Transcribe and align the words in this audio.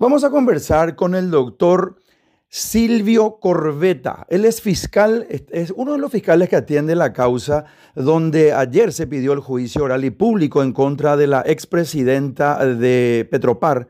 Vamos 0.00 0.22
a 0.22 0.30
conversar 0.30 0.94
con 0.94 1.16
el 1.16 1.28
doctor 1.28 1.96
Silvio 2.48 3.40
Corbeta. 3.40 4.26
Él 4.28 4.44
es 4.44 4.62
fiscal, 4.62 5.26
es 5.28 5.72
uno 5.74 5.94
de 5.94 5.98
los 5.98 6.12
fiscales 6.12 6.48
que 6.48 6.54
atiende 6.54 6.94
la 6.94 7.12
causa 7.12 7.64
donde 7.96 8.52
ayer 8.52 8.92
se 8.92 9.08
pidió 9.08 9.32
el 9.32 9.40
juicio 9.40 9.82
oral 9.82 10.04
y 10.04 10.10
público 10.10 10.62
en 10.62 10.72
contra 10.72 11.16
de 11.16 11.26
la 11.26 11.42
expresidenta 11.44 12.64
de 12.64 13.26
Petropar, 13.28 13.88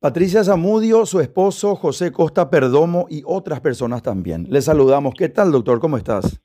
Patricia 0.00 0.42
Zamudio, 0.42 1.06
su 1.06 1.20
esposo 1.20 1.76
José 1.76 2.10
Costa 2.10 2.50
Perdomo 2.50 3.06
y 3.08 3.22
otras 3.24 3.60
personas 3.60 4.02
también. 4.02 4.48
Le 4.50 4.60
saludamos. 4.60 5.14
¿Qué 5.16 5.28
tal, 5.28 5.52
doctor? 5.52 5.78
¿Cómo 5.78 5.96
estás? 5.96 6.40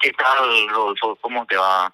¿Qué 0.00 0.10
tal, 0.12 0.68
Rodolfo? 0.70 1.18
¿Cómo 1.20 1.44
te 1.44 1.56
va? 1.56 1.92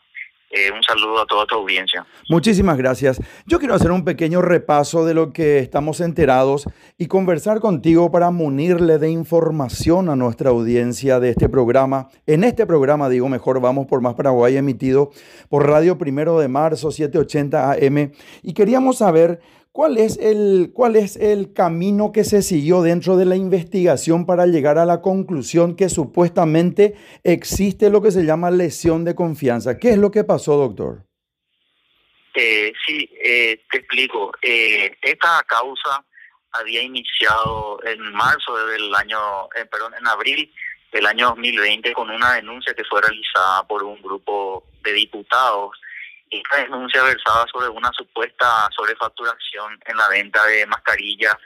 Eh, 0.52 0.72
un 0.72 0.82
saludo 0.82 1.22
a 1.22 1.26
toda 1.26 1.46
tu 1.46 1.54
audiencia. 1.54 2.04
Muchísimas 2.28 2.76
gracias. 2.76 3.20
Yo 3.46 3.60
quiero 3.60 3.74
hacer 3.74 3.92
un 3.92 4.04
pequeño 4.04 4.42
repaso 4.42 5.04
de 5.04 5.14
lo 5.14 5.32
que 5.32 5.60
estamos 5.60 6.00
enterados 6.00 6.68
y 6.98 7.06
conversar 7.06 7.60
contigo 7.60 8.10
para 8.10 8.32
munirle 8.32 8.98
de 8.98 9.10
información 9.10 10.08
a 10.08 10.16
nuestra 10.16 10.50
audiencia 10.50 11.20
de 11.20 11.30
este 11.30 11.48
programa. 11.48 12.08
En 12.26 12.42
este 12.42 12.66
programa, 12.66 13.08
digo 13.08 13.28
mejor, 13.28 13.60
vamos 13.60 13.86
por 13.86 14.00
Más 14.00 14.14
Paraguay, 14.14 14.56
emitido 14.56 15.12
por 15.48 15.68
Radio 15.68 15.98
Primero 15.98 16.40
de 16.40 16.48
Marzo, 16.48 16.90
780 16.90 17.70
AM. 17.70 18.10
Y 18.42 18.52
queríamos 18.52 18.98
saber 18.98 19.40
¿Cuál 19.72 19.98
es, 19.98 20.18
el, 20.18 20.72
¿Cuál 20.74 20.96
es 20.96 21.14
el 21.14 21.52
camino 21.52 22.10
que 22.10 22.24
se 22.24 22.42
siguió 22.42 22.82
dentro 22.82 23.16
de 23.16 23.24
la 23.24 23.36
investigación 23.36 24.26
para 24.26 24.46
llegar 24.46 24.78
a 24.78 24.84
la 24.84 25.00
conclusión 25.00 25.76
que 25.76 25.88
supuestamente 25.88 26.96
existe 27.22 27.88
lo 27.88 28.02
que 28.02 28.10
se 28.10 28.24
llama 28.24 28.50
lesión 28.50 29.04
de 29.04 29.14
confianza? 29.14 29.78
¿Qué 29.78 29.90
es 29.90 29.98
lo 29.98 30.10
que 30.10 30.24
pasó, 30.24 30.56
doctor? 30.56 31.06
Eh, 32.34 32.72
sí, 32.84 33.08
eh, 33.22 33.62
te 33.70 33.78
explico. 33.78 34.32
Eh, 34.42 34.96
esta 35.02 35.44
causa 35.46 36.04
había 36.50 36.82
iniciado 36.82 37.78
en 37.84 38.00
marzo 38.12 38.56
del 38.66 38.92
año, 38.92 39.48
perdón, 39.70 39.94
en 40.00 40.06
abril 40.08 40.52
del 40.90 41.06
año 41.06 41.28
2020 41.28 41.92
con 41.92 42.10
una 42.10 42.34
denuncia 42.34 42.74
que 42.74 42.82
fue 42.84 43.00
realizada 43.02 43.64
por 43.68 43.84
un 43.84 44.02
grupo 44.02 44.64
de 44.82 44.92
diputados 44.94 45.80
esta 46.30 46.58
denuncia 46.58 47.02
versaba 47.02 47.46
sobre 47.52 47.68
una 47.68 47.90
supuesta 47.92 48.68
sobrefacturación 48.74 49.78
en 49.84 49.96
la 49.96 50.08
venta 50.08 50.44
de 50.46 50.66
mascarillas 50.66 51.36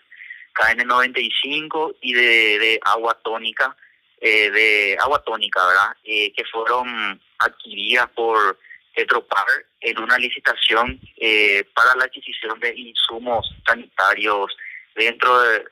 KN95 0.55 1.97
y 2.01 2.15
de, 2.15 2.81
agua 2.85 3.19
tónica, 3.25 3.77
eh, 4.21 4.51
de 4.51 4.97
agua 5.01 5.23
tónica, 5.25 5.67
¿verdad? 5.67 5.97
Eh, 6.05 6.33
que 6.33 6.45
fueron 6.45 7.21
adquiridas 7.39 8.09
por 8.11 8.59
Petropar 8.95 9.47
en 9.81 9.99
una 9.99 10.17
licitación 10.19 11.01
eh, 11.17 11.65
para 11.75 11.97
la 11.97 12.05
adquisición 12.05 12.61
de 12.61 12.75
insumos 12.77 13.53
sanitarios 13.67 14.57
dentro 14.95 15.41
de, 15.41 15.65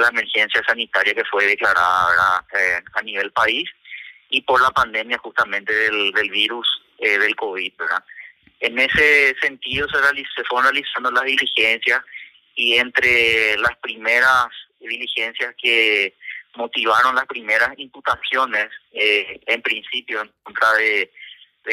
la 0.00 0.08
emergencia 0.08 0.62
sanitaria 0.64 1.12
que 1.12 1.24
fue 1.24 1.44
declarada 1.44 2.46
a 2.94 3.02
nivel 3.02 3.32
país 3.32 3.68
y 4.30 4.40
por 4.42 4.62
la 4.62 4.70
pandemia 4.70 5.18
justamente 5.18 5.74
del, 5.74 6.12
virus 6.30 6.66
del 7.00 7.34
COVID, 7.34 7.72
¿verdad? 7.76 8.04
En 8.62 8.78
ese 8.78 9.34
sentido 9.40 9.88
se, 9.88 9.98
se 10.36 10.44
fueron 10.44 10.72
realizando 10.72 11.10
las 11.10 11.24
diligencias 11.24 12.00
y 12.54 12.76
entre 12.76 13.56
las 13.56 13.76
primeras 13.78 14.46
diligencias 14.78 15.52
que 15.60 16.14
motivaron 16.54 17.16
las 17.16 17.26
primeras 17.26 17.70
imputaciones, 17.76 18.68
eh, 18.92 19.40
en 19.46 19.62
principio 19.62 20.22
en 20.22 20.30
contra 20.44 20.74
de, 20.74 21.10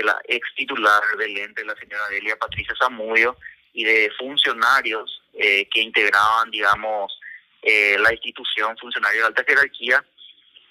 la 0.04 0.20
ex 0.28 0.48
titular 0.56 1.02
del 1.20 1.38
ente, 1.38 1.64
la 1.64 1.76
señora 1.76 2.08
Delia 2.10 2.36
Patricia 2.38 2.74
Zamudio, 2.82 3.38
y 3.74 3.84
de 3.84 4.12
funcionarios 4.18 5.22
eh, 5.34 5.68
que 5.72 5.82
integraban, 5.82 6.50
digamos, 6.50 7.20
eh, 7.62 7.98
la 8.00 8.12
institución, 8.12 8.76
funcionarios 8.80 9.22
de 9.22 9.28
alta 9.28 9.44
jerarquía. 9.48 10.04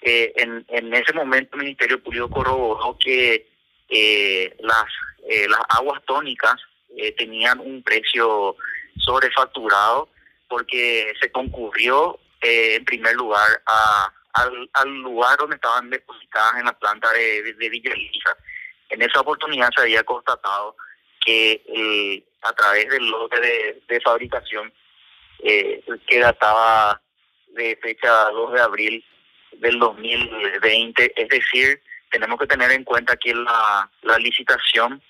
en, 0.01 0.65
en 0.67 0.93
ese 0.93 1.13
momento 1.13 1.55
el 1.55 1.63
Ministerio 1.63 2.03
Público 2.03 2.29
corroboró 2.29 2.97
que 2.97 3.47
las 4.59 4.85
eh, 5.27 5.47
las 5.47 5.61
aguas 5.69 6.01
tónicas 6.05 6.55
eh, 6.97 7.11
tenían 7.11 7.59
un 7.59 7.83
precio 7.83 8.55
sobrefacturado 8.97 10.09
porque 10.47 11.13
se 11.21 11.31
concurrió 11.31 12.19
eh, 12.41 12.75
en 12.75 12.85
primer 12.85 13.15
lugar 13.15 13.61
a, 13.67 14.11
al, 14.33 14.89
lugar 15.03 15.37
donde 15.37 15.57
estaban 15.57 15.89
depositadas 15.89 16.55
en 16.57 16.65
la 16.65 16.73
planta 16.73 17.11
de, 17.11 17.53
de, 17.53 17.69
Villa 17.69 17.93
En 18.89 19.01
esa 19.03 19.21
oportunidad 19.21 19.69
se 19.75 19.81
había 19.81 20.03
constatado 20.03 20.75
que 21.23 22.23
a 22.41 22.53
través 22.53 22.89
del 22.89 23.07
lote 23.07 23.39
de, 23.39 23.83
de 23.87 24.01
fabricación 24.01 24.73
que 25.43 26.19
databa 26.19 26.99
de 27.49 27.77
fecha 27.81 28.29
2 28.31 28.53
de 28.53 28.61
abril 28.61 29.05
del 29.53 29.77
2020, 29.77 31.13
es 31.15 31.29
decir, 31.29 31.81
tenemos 32.09 32.39
que 32.39 32.47
tener 32.47 32.71
en 32.71 32.83
cuenta 32.83 33.17
que 33.17 33.33
la, 33.33 33.89
licitación 34.19 35.01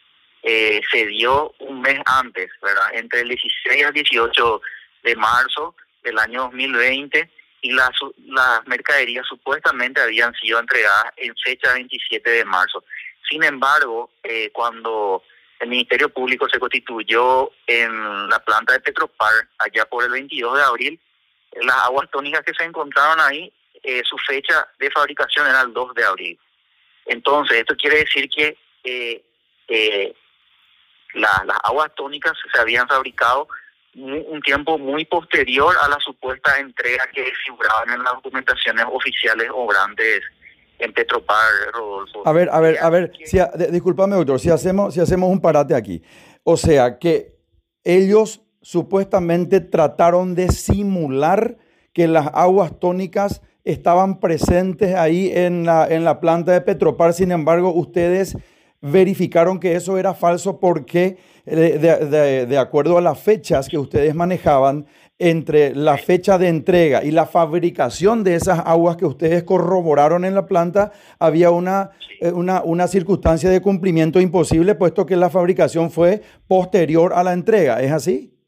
eh, 0.44 0.82
se 0.92 1.06
dio 1.08 1.54
un 1.60 1.82
mes 1.82 2.00
antes, 2.06 2.50
¿verdad? 2.62 2.94
Entre 2.94 3.22
el 3.22 3.30
16 3.30 3.86
al 3.86 3.94
18 3.94 4.62
de 5.04 5.16
marzo 5.16 5.76
del 6.04 6.18
año 6.20 6.44
2020 6.44 7.30
y 7.62 7.72
las, 7.72 7.92
las 8.26 8.66
mercaderías 8.68 9.26
supuestamente 9.28 10.02
habían 10.02 10.34
sido 10.36 10.60
entregadas 10.60 11.12
en 11.18 11.36
fecha 11.44 11.74
27 11.74 12.30
de 12.30 12.46
marzo. 12.46 12.84
Sin 13.30 13.44
embargo, 13.44 14.12
eh, 14.24 14.50
cuando 14.52 15.24
el 15.60 15.70
Ministerio 15.70 16.10
Público 16.10 16.48
se 16.50 16.60
constituyó 16.60 17.52
en 17.68 18.30
la 18.30 18.40
planta 18.40 18.74
de 18.74 18.80
Petropar 18.80 19.34
allá 19.58 19.86
por 19.86 20.04
el 20.04 20.12
22 20.12 20.58
de 20.58 20.64
abril, 20.64 21.00
las 21.62 21.76
aguas 21.78 22.10
tónicas 22.12 22.44
que 22.46 22.54
se 22.54 22.64
encontraron 22.64 23.20
ahí, 23.20 23.52
eh, 23.84 24.02
su 24.04 24.18
fecha 24.18 24.68
de 24.78 24.90
fabricación 24.92 25.48
era 25.48 25.62
el 25.62 25.74
2 25.74 25.94
de 25.96 26.06
abril. 26.06 26.40
Entonces, 27.10 27.58
esto 27.58 27.76
quiere 27.76 28.00
decir 28.00 28.30
que 28.30 28.56
eh, 28.84 29.24
eh, 29.68 30.14
las 31.16 31.42
aguas 31.64 31.92
tónicas 31.96 32.34
se 32.54 32.62
habían 32.62 32.88
fabricado 32.88 33.48
un 33.96 34.40
tiempo 34.42 34.78
muy 34.78 35.04
posterior 35.06 35.76
a 35.82 35.90
la 35.90 36.00
supuesta 36.00 36.60
entrega 36.60 37.06
que 37.12 37.26
figuraban 37.46 37.90
en 37.90 38.04
las 38.04 38.14
documentaciones 38.14 38.86
oficiales 38.88 39.50
obrantes 39.52 40.22
en 40.78 40.94
Petropar, 40.94 41.44
Rodolfo. 41.74 42.22
A 42.26 42.32
ver, 42.32 42.50
a 42.52 42.60
ver, 42.60 42.78
a 42.80 42.90
ver, 42.90 43.12
si, 43.26 43.40
discúlpame, 43.72 44.16
doctor, 44.16 44.40
si 44.40 44.52
hacemos, 44.52 44.94
si 44.94 45.02
hacemos 45.02 45.30
un 45.30 45.42
parate 45.42 45.76
aquí. 45.76 46.04
O 46.44 46.56
sea, 46.56 47.00
que 47.00 47.36
ellos 47.84 48.42
supuestamente 48.62 49.60
trataron 49.60 50.36
de 50.36 50.50
simular 50.50 51.58
que 51.92 52.08
las 52.08 52.28
aguas 52.34 52.80
tónicas 52.80 53.42
estaban 53.72 54.20
presentes 54.20 54.96
ahí 54.96 55.32
en 55.34 55.66
la, 55.66 55.88
en 55.88 56.04
la 56.04 56.20
planta 56.20 56.52
de 56.52 56.62
Petropar, 56.62 57.14
sin 57.14 57.32
embargo, 57.32 57.74
ustedes 57.74 58.38
verificaron 58.82 59.60
que 59.60 59.76
eso 59.76 59.98
era 59.98 60.14
falso 60.14 60.60
porque 60.60 61.18
eh, 61.46 62.46
de, 62.48 62.58
acuerdo 62.58 62.98
a 62.98 63.02
las 63.02 63.20
fechas 63.20 63.68
que 63.68 63.78
ustedes 63.78 64.16
manejaban, 64.16 64.86
entre 65.22 65.76
la 65.76 65.98
fecha 65.98 66.38
de 66.38 66.48
entrega 66.48 67.04
y 67.04 67.12
la 67.12 67.26
fabricación 67.26 68.24
de 68.24 68.36
esas 68.36 68.60
aguas 68.66 68.96
que 68.96 69.06
ustedes 69.06 69.44
corroboraron 69.44 70.24
en 70.24 70.34
la 70.34 70.46
planta, 70.46 70.94
había 71.20 71.52
una, 71.52 71.92
eh, 72.22 72.32
una, 72.32 72.62
una 72.64 72.88
circunstancia 72.88 73.50
de 73.50 73.62
cumplimiento 73.62 74.22
imposible, 74.22 74.76
puesto 74.76 75.06
que 75.06 75.18
la 75.18 75.30
fabricación 75.30 75.92
fue 75.92 76.22
posterior 76.48 77.12
a 77.14 77.24
la 77.24 77.34
entrega. 77.34 77.82
¿Es 77.82 77.92
así? 77.92 78.39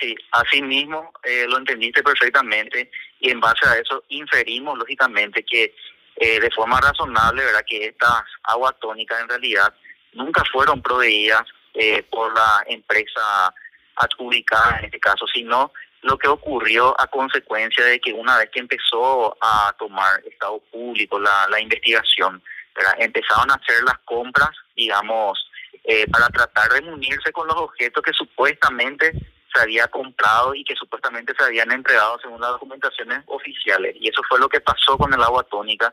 Sí, 0.00 0.14
así 0.32 0.62
mismo 0.62 1.12
eh, 1.22 1.46
lo 1.48 1.58
entendiste 1.58 2.02
perfectamente 2.02 2.90
y 3.20 3.30
en 3.30 3.40
base 3.40 3.66
a 3.66 3.76
eso 3.76 4.04
inferimos 4.08 4.78
lógicamente 4.78 5.44
que 5.44 5.74
eh, 6.16 6.40
de 6.40 6.50
forma 6.50 6.80
razonable, 6.80 7.44
¿verdad? 7.44 7.64
Que 7.66 7.86
estas 7.86 8.22
aguas 8.44 8.74
tónicas 8.80 9.20
en 9.20 9.28
realidad 9.28 9.72
nunca 10.12 10.42
fueron 10.52 10.82
proveídas 10.82 11.42
eh, 11.74 12.02
por 12.04 12.34
la 12.34 12.64
empresa 12.66 13.54
adjudicada 13.96 14.78
en 14.78 14.86
este 14.86 15.00
caso, 15.00 15.26
sino 15.26 15.72
lo 16.02 16.18
que 16.18 16.28
ocurrió 16.28 17.00
a 17.00 17.06
consecuencia 17.06 17.84
de 17.84 18.00
que 18.00 18.12
una 18.12 18.38
vez 18.38 18.50
que 18.50 18.60
empezó 18.60 19.36
a 19.40 19.74
tomar 19.78 20.20
Estado 20.26 20.58
público 20.70 21.18
la, 21.18 21.46
la 21.48 21.60
investigación, 21.60 22.42
¿verdad? 22.74 22.94
empezaron 22.98 23.50
a 23.50 23.54
hacer 23.54 23.82
las 23.84 23.98
compras, 24.04 24.50
digamos, 24.74 25.38
eh, 25.84 26.06
para 26.10 26.28
tratar 26.28 26.70
de 26.72 26.82
munirse 26.82 27.32
con 27.32 27.46
los 27.48 27.56
objetos 27.56 28.02
que 28.02 28.12
supuestamente 28.12 29.12
se 29.52 29.60
había 29.60 29.86
comprado 29.88 30.54
y 30.54 30.64
que 30.64 30.74
supuestamente 30.74 31.34
se 31.36 31.44
habían 31.44 31.70
entregado 31.72 32.18
según 32.20 32.40
las 32.40 32.50
documentaciones 32.50 33.22
oficiales. 33.26 33.96
Y 34.00 34.08
eso 34.08 34.22
fue 34.28 34.38
lo 34.38 34.48
que 34.48 34.60
pasó 34.60 34.96
con 34.96 35.12
el 35.12 35.22
agua 35.22 35.44
tónica 35.44 35.92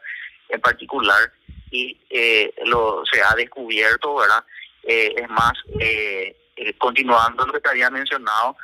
en 0.49 0.61
particular 0.61 1.31
y 1.71 1.97
eh, 2.09 2.53
lo 2.65 3.03
se 3.11 3.21
ha 3.21 3.35
descubierto, 3.35 4.15
¿verdad? 4.15 4.43
Eh, 4.83 5.13
es 5.17 5.29
más, 5.29 5.53
eh, 5.79 6.35
continuando 6.77 7.45
lo 7.45 7.53
que 7.53 7.59
te 7.59 7.69
había 7.69 7.89
mencionado, 7.89 8.55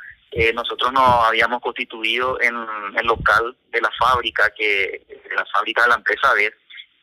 nosotros 0.52 0.92
nos 0.92 1.24
habíamos 1.24 1.62
constituido 1.62 2.38
en 2.42 2.54
el 2.94 3.06
local 3.06 3.56
de 3.70 3.80
la 3.80 3.90
fábrica, 3.98 4.50
que 4.50 5.06
la 5.34 5.46
fábrica 5.46 5.82
de 5.82 5.88
la 5.88 5.94
empresa 5.94 6.34
B. 6.34 6.52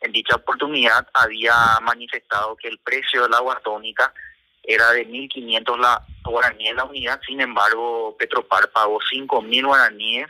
En 0.01 0.12
dicha 0.12 0.36
oportunidad 0.36 1.07
había 1.16 1.56
manifestado 1.81 2.56
que 2.57 2.68
el 2.68 2.78
precio 2.80 3.24
del 3.24 3.34
agua 3.34 3.60
tónica 3.63 4.13
era 4.63 4.92
de 4.92 5.07
1.500 5.07 5.80
la 5.80 6.06
guaraníes 6.24 6.75
la 6.75 6.86
unidad, 6.86 7.19
sin 7.27 7.42
embargo 7.42 8.15
Petropar 8.18 8.71
pagó 8.71 9.00
5.000 9.00 9.65
guaraníes 9.65 10.27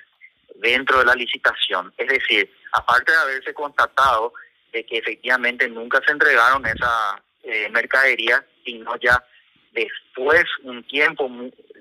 dentro 0.55 0.99
de 0.99 1.05
la 1.05 1.15
licitación. 1.15 1.93
Es 1.97 2.07
decir, 2.07 2.51
aparte 2.71 3.11
de 3.11 3.17
haberse 3.17 3.53
constatado 3.53 4.33
de 4.71 4.85
que 4.85 4.97
efectivamente 4.97 5.67
nunca 5.69 6.01
se 6.05 6.11
entregaron 6.11 6.65
esa 6.65 7.21
eh, 7.43 7.69
mercadería, 7.69 8.43
sino 8.65 8.95
ya 8.97 9.23
después, 9.71 10.45
un 10.63 10.83
tiempo 10.83 11.29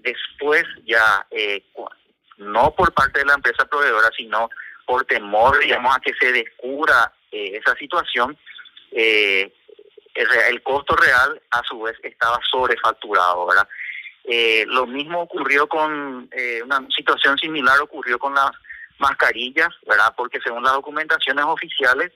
después, 0.02 0.64
ya 0.84 1.26
eh, 1.30 1.64
no 2.38 2.74
por 2.74 2.92
parte 2.92 3.20
de 3.20 3.26
la 3.26 3.34
empresa 3.34 3.64
proveedora, 3.64 4.10
sino 4.16 4.50
por 4.86 5.04
temor, 5.06 5.58
digamos, 5.60 5.96
a 5.96 6.00
que 6.00 6.12
se 6.14 6.32
descubra 6.32 7.12
eh, 7.30 7.60
esa 7.62 7.74
situación, 7.76 8.36
eh, 8.90 9.52
el, 10.14 10.62
costo 10.62 10.94
real 10.96 11.40
a 11.50 11.62
su 11.62 11.80
vez 11.80 11.96
estaba 12.02 12.38
sobrefacturado, 12.50 13.46
¿verdad? 13.46 13.68
Eh, 14.24 14.64
lo 14.68 14.86
mismo 14.86 15.22
ocurrió 15.22 15.66
con, 15.66 16.30
una 16.64 16.86
situación 16.96 17.36
similar 17.38 17.80
ocurrió 17.80 18.18
con 18.18 18.34
las 18.34 18.50
mascarillas, 18.98 19.68
¿verdad? 19.86 20.14
Porque 20.16 20.38
según 20.44 20.62
las 20.62 20.74
documentaciones 20.74 21.44
oficiales, 21.44 22.12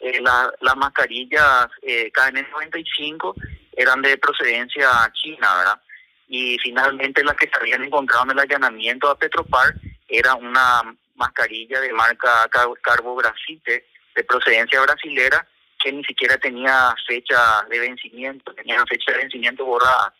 las 0.00 0.76
mascarillas 0.76 1.68
KN95 1.82 3.34
eran 3.76 4.00
de 4.00 4.16
procedencia 4.16 4.88
china, 5.12 5.56
¿verdad? 5.56 5.80
Y 6.28 6.58
finalmente 6.58 7.24
las 7.24 7.34
que 7.34 7.48
se 7.48 7.60
habían 7.60 7.84
encontrado 7.84 8.24
en 8.24 8.30
el 8.30 8.38
allanamiento 8.38 9.10
a 9.10 9.18
Petropar 9.18 9.74
era 10.08 10.34
una 10.34 10.82
mascarilla 11.16 11.80
de 11.80 11.92
marca 11.92 12.48
Carbografite 12.82 13.86
de 14.14 14.24
procedencia 14.24 14.80
brasilera 14.80 15.46
que 15.82 15.92
ni 15.92 16.04
siquiera 16.04 16.36
tenía 16.38 16.94
fecha 17.06 17.64
de 17.68 17.78
vencimiento, 17.78 18.54
tenía 18.54 18.84
fecha 18.86 19.12
de 19.12 19.18
vencimiento 19.18 19.64
borrada. 19.64 20.14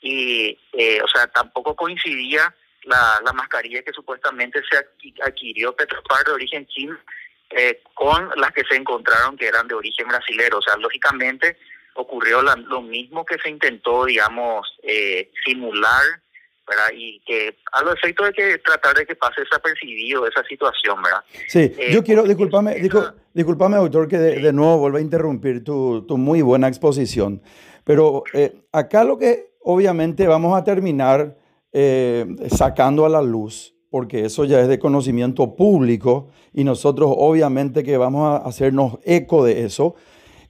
Y, 0.00 0.58
eh, 0.72 1.00
o 1.02 1.08
sea, 1.08 1.26
tampoco 1.28 1.74
coincidía 1.74 2.54
la, 2.82 3.20
la 3.24 3.32
mascarilla 3.32 3.82
que 3.82 3.92
supuestamente 3.92 4.62
se 4.70 4.76
adquirió 5.22 5.74
Petropar 5.74 6.24
de 6.24 6.32
origen 6.32 6.66
chino 6.66 6.96
eh, 7.50 7.82
con 7.94 8.30
las 8.36 8.52
que 8.52 8.64
se 8.68 8.76
encontraron 8.76 9.36
que 9.36 9.46
eran 9.46 9.68
de 9.68 9.74
origen 9.74 10.08
brasilero. 10.08 10.58
O 10.58 10.62
sea, 10.62 10.76
lógicamente 10.76 11.56
ocurrió 11.94 12.42
lo 12.42 12.82
mismo 12.82 13.24
que 13.24 13.38
se 13.38 13.48
intentó, 13.48 14.04
digamos, 14.04 14.68
eh, 14.82 15.30
simular 15.44 16.02
¿verdad? 16.66 16.88
Y 16.94 17.20
que 17.20 17.56
a 17.72 17.82
lo 17.82 17.92
efecto 17.92 18.24
de 18.24 18.32
que 18.32 18.58
tratar 18.58 18.96
de 18.96 19.06
que 19.06 19.14
pase 19.14 19.42
desapercibido 19.42 20.26
esa 20.26 20.42
situación, 20.44 21.00
¿verdad? 21.02 21.20
Sí, 21.48 21.72
eh, 21.78 21.90
yo 21.92 22.02
quiero, 22.02 22.24
discúlpame, 22.24 22.76
discúlpame, 23.32 23.76
doctor, 23.76 24.08
que 24.08 24.18
de, 24.18 24.52
nuevo 24.52 24.78
vuelva 24.78 24.98
a 24.98 25.02
interrumpir 25.02 25.62
tu, 25.62 26.04
tu, 26.06 26.16
muy 26.16 26.42
buena 26.42 26.68
exposición, 26.68 27.40
pero 27.84 28.24
eh, 28.32 28.54
acá 28.72 29.04
lo 29.04 29.18
que 29.18 29.52
obviamente 29.62 30.26
vamos 30.26 30.58
a 30.58 30.64
terminar 30.64 31.36
eh, 31.72 32.26
sacando 32.48 33.04
a 33.04 33.08
la 33.08 33.20
luz, 33.20 33.74
porque 33.90 34.24
eso 34.24 34.44
ya 34.44 34.60
es 34.60 34.68
de 34.68 34.78
conocimiento 34.78 35.56
público 35.56 36.30
y 36.52 36.64
nosotros 36.64 37.12
obviamente 37.14 37.84
que 37.84 37.96
vamos 37.96 38.28
a 38.28 38.46
hacernos 38.48 38.98
eco 39.04 39.44
de 39.44 39.64
eso, 39.64 39.94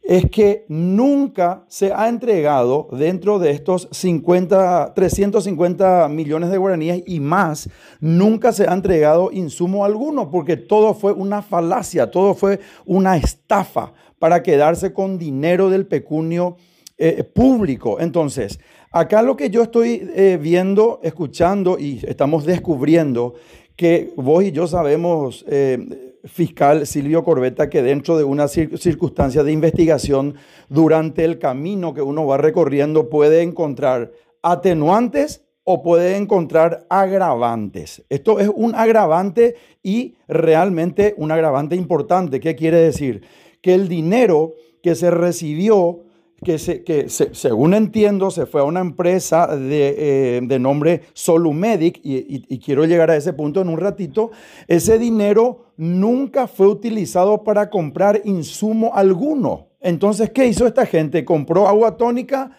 es 0.07 0.31
que 0.31 0.65
nunca 0.69 1.65
se 1.67 1.93
ha 1.93 2.09
entregado 2.09 2.89
dentro 2.93 3.41
de 3.41 3.51
estos 3.51 3.89
50, 3.91 4.95
350 4.95 6.09
millones 6.09 6.51
de 6.51 6.59
guaraníes 6.59 7.03
y 7.07 7.19
más, 7.19 7.69
nunca 7.99 8.53
se 8.53 8.69
ha 8.69 8.73
entregado 8.73 9.33
insumo 9.33 9.85
alguno, 9.85 10.31
porque 10.31 10.57
todo 10.57 10.95
fue 10.95 11.13
una 11.13 11.43
falacia, 11.43 12.09
todo 12.13 12.35
fue 12.35 12.61
una 12.85 13.17
estafa 13.17 13.95
para 14.21 14.45
quedarse 14.45 14.93
con 14.93 15.19
dinero 15.19 15.71
del 15.71 15.87
pecunio 15.87 16.57
eh, 16.99 17.25
público. 17.25 17.99
Entonces, 17.99 18.61
acá 18.93 19.23
lo 19.23 19.37
que 19.37 19.51
yo 19.51 19.63
estoy 19.63 20.09
eh, 20.15 20.39
viendo, 20.41 21.01
escuchando 21.03 21.81
y 21.81 22.01
estamos 22.07 22.45
descubriendo 22.45 23.35
que 23.75 24.13
vos 24.17 24.45
y 24.45 24.53
yo 24.53 24.69
sabemos... 24.69 25.45
Eh, 25.49 26.13
fiscal 26.27 26.87
Silvio 26.87 27.25
Corbeta 27.25 27.71
que 27.71 27.83
dentro 27.83 28.19
de 28.19 28.25
una 28.25 28.49
circunstancia 28.49 29.43
de 29.43 29.53
investigación 29.53 30.35
durante 30.69 31.25
el 31.25 31.39
camino 31.39 31.95
que 31.95 32.03
uno 32.03 32.27
va 32.27 32.37
recorriendo 32.37 33.09
puede 33.09 33.43
encontrar 33.43 34.13
atenuantes 34.43 35.45
o 35.65 35.83
puede 35.83 36.17
encontrar 36.17 36.87
agravantes. 36.89 38.05
Esto 38.09 38.39
es 38.39 38.49
un 38.55 38.75
agravante 38.77 39.57
y 39.83 40.15
realmente 40.29 41.15
un 41.17 41.33
agravante 41.33 41.75
importante. 41.75 42.39
¿Qué 42.39 42.55
quiere 42.55 42.79
decir? 42.79 43.23
Que 43.61 43.75
el 43.75 43.89
dinero 43.89 44.53
que 44.83 44.95
se 44.95 45.11
recibió 45.11 46.05
que, 46.45 46.59
se, 46.59 46.85
que 46.85 47.09
según 47.09 47.75
entiendo 47.75 48.31
se 48.31 48.47
fue 48.47 48.61
a 48.61 48.65
una 48.65 48.81
empresa 48.81 49.57
de, 49.57 50.39
eh, 50.39 50.59
nombre 50.61 51.03
Solumedic 51.15 52.01
y, 52.03 52.59
quiero 52.59 52.85
llegar 52.85 53.11
a 53.11 53.17
ese 53.17 53.33
punto 53.33 53.61
en 53.61 53.69
un 53.69 53.79
ratito, 53.79 54.31
ese 54.69 54.99
dinero 54.99 55.66
nunca 55.77 56.47
fue 56.47 56.67
utilizado 56.67 57.45
para 57.45 57.71
comprar 57.71 58.21
insumo 58.25 58.93
alguno. 58.95 59.69
Entonces, 59.81 60.31
¿qué 60.31 60.47
hizo 60.47 60.67
esta 60.67 60.87
gente? 60.87 61.25
Compró 61.25 61.69
agua 61.69 61.97
tónica 61.97 62.59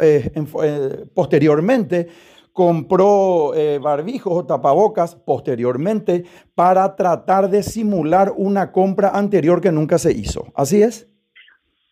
eh, 0.00 0.30
eh, 0.34 1.04
posteriormente 1.14 2.08
compró 2.52 3.52
barbijos 3.80 4.30
o 4.34 4.46
tapabocas 4.46 5.16
posteriormente 5.16 6.24
para 6.54 6.94
tratar 6.96 7.48
de 7.48 7.62
simular 7.62 8.30
una 8.36 8.72
compra 8.72 9.08
anterior 9.14 9.62
que 9.62 9.72
nunca 9.72 9.96
se 9.96 10.12
hizo. 10.12 10.52
¿Así 10.54 10.82
es? 10.82 11.08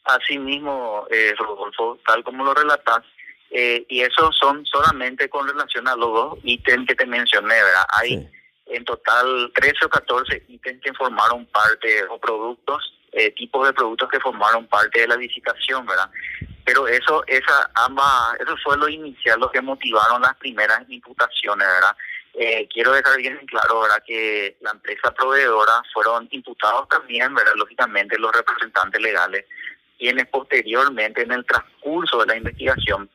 Así 0.05 0.39
mismo, 0.39 1.07
eh, 1.11 1.33
Rodolfo, 1.39 1.99
tal 2.07 2.25
como 2.25 2.45
lo 2.45 2.55
relatas, 2.55 3.01
eh, 3.51 3.85
y 3.89 4.01
eso 4.01 4.31
son 4.33 4.65
solamente 4.65 5.29
con 5.29 5.47
relación 5.47 5.87
a 5.89 5.97
los 5.97 6.13
dos 6.13 6.39
ítems 6.43 6.87
que 6.87 6.95
te 6.95 7.07
mencioné, 7.07 7.55
¿verdad? 7.55 7.85
Hay 7.93 8.29
en 8.71 8.85
total 8.85 9.51
13 9.55 9.87
o 9.87 9.89
14 9.89 10.45
ítems 10.49 10.83
que 10.83 10.95
formaron 10.95 11.47
parte, 11.47 12.05
o 12.09 12.19
productos, 12.19 12.95
eh, 13.13 13.33
tipos 13.33 13.67
de 13.67 13.73
productos 13.73 14.09
que 14.09 14.21
formaron 14.21 14.67
parte 14.69 15.01
de 15.01 15.09
la 15.09 15.17
licitación, 15.17 15.85
¿verdad? 15.87 16.11
Pero 16.65 16.87
eso, 16.87 17.25
esa, 17.27 17.71
ambas, 17.75 18.39
eso 18.41 18.57
fue 18.63 18.77
lo 18.77 18.89
inicial, 18.89 19.41
lo 19.41 19.51
que 19.51 19.61
motivaron 19.61 20.23
las 20.23 20.37
primeras 20.37 20.83
imputaciones, 20.89 21.67
¿verdad? 21.67 21.97
Eh, 22.35 22.69
quiero 22.73 22.93
dejar 22.93 23.17
bien 23.17 23.39
claro, 23.47 23.81
¿verdad? 23.81 24.03
Que 24.07 24.57
la 24.61 24.71
empresa 24.71 25.13
proveedora 25.13 25.83
fueron 25.93 26.29
imputados 26.31 26.89
también, 26.89 27.35
¿verdad? 27.35 27.55
Lógicamente 27.57 28.19
los 28.19 28.33
representantes 28.33 29.01
legales 29.01 29.45
quienes 30.01 30.27
posteriormente 30.29 31.23
en 31.23 31.33
el 31.33 31.45
transcurso 31.45 32.21
de 32.21 32.27
la 32.27 32.37
investigación 32.37 33.11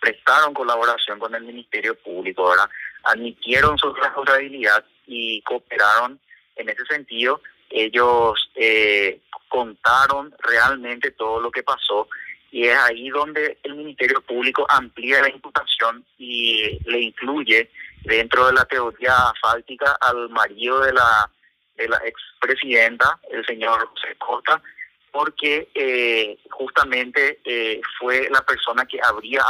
prestaron 0.00 0.52
colaboración 0.52 1.20
con 1.20 1.32
el 1.32 1.44
Ministerio 1.44 1.94
Público, 1.94 2.50
¿verdad? 2.50 2.68
admitieron 3.04 3.78
su 3.78 3.94
responsabilidad 3.94 4.84
y 5.06 5.42
cooperaron 5.42 6.18
en 6.56 6.68
ese 6.68 6.84
sentido. 6.86 7.40
Ellos 7.70 8.50
eh, 8.54 9.20
contaron 9.48 10.34
realmente 10.40 11.10
todo 11.12 11.40
lo 11.40 11.50
que 11.50 11.62
pasó 11.62 12.08
y 12.50 12.68
es 12.68 12.78
ahí 12.78 13.08
donde 13.08 13.58
el 13.64 13.74
Ministerio 13.74 14.20
Público 14.20 14.64
amplía 14.68 15.20
la 15.20 15.28
imputación 15.28 16.04
y 16.18 16.78
le 16.88 17.00
incluye 17.00 17.68
dentro 18.04 18.46
de 18.46 18.52
la 18.52 18.64
teoría 18.64 19.32
fáltica 19.40 19.96
al 20.00 20.28
marido 20.30 20.80
de 20.80 20.92
la 20.92 21.30
de 21.76 21.88
la 21.88 22.00
expresidenta, 22.04 23.18
el 23.30 23.44
señor 23.44 23.88
José 23.88 24.14
Costa, 24.18 24.62
porque 25.10 25.68
eh, 25.74 26.38
justamente 26.50 27.40
eh, 27.44 27.80
fue 27.98 28.28
la 28.30 28.40
persona 28.42 28.86
que 28.86 29.00
habría 29.02 29.42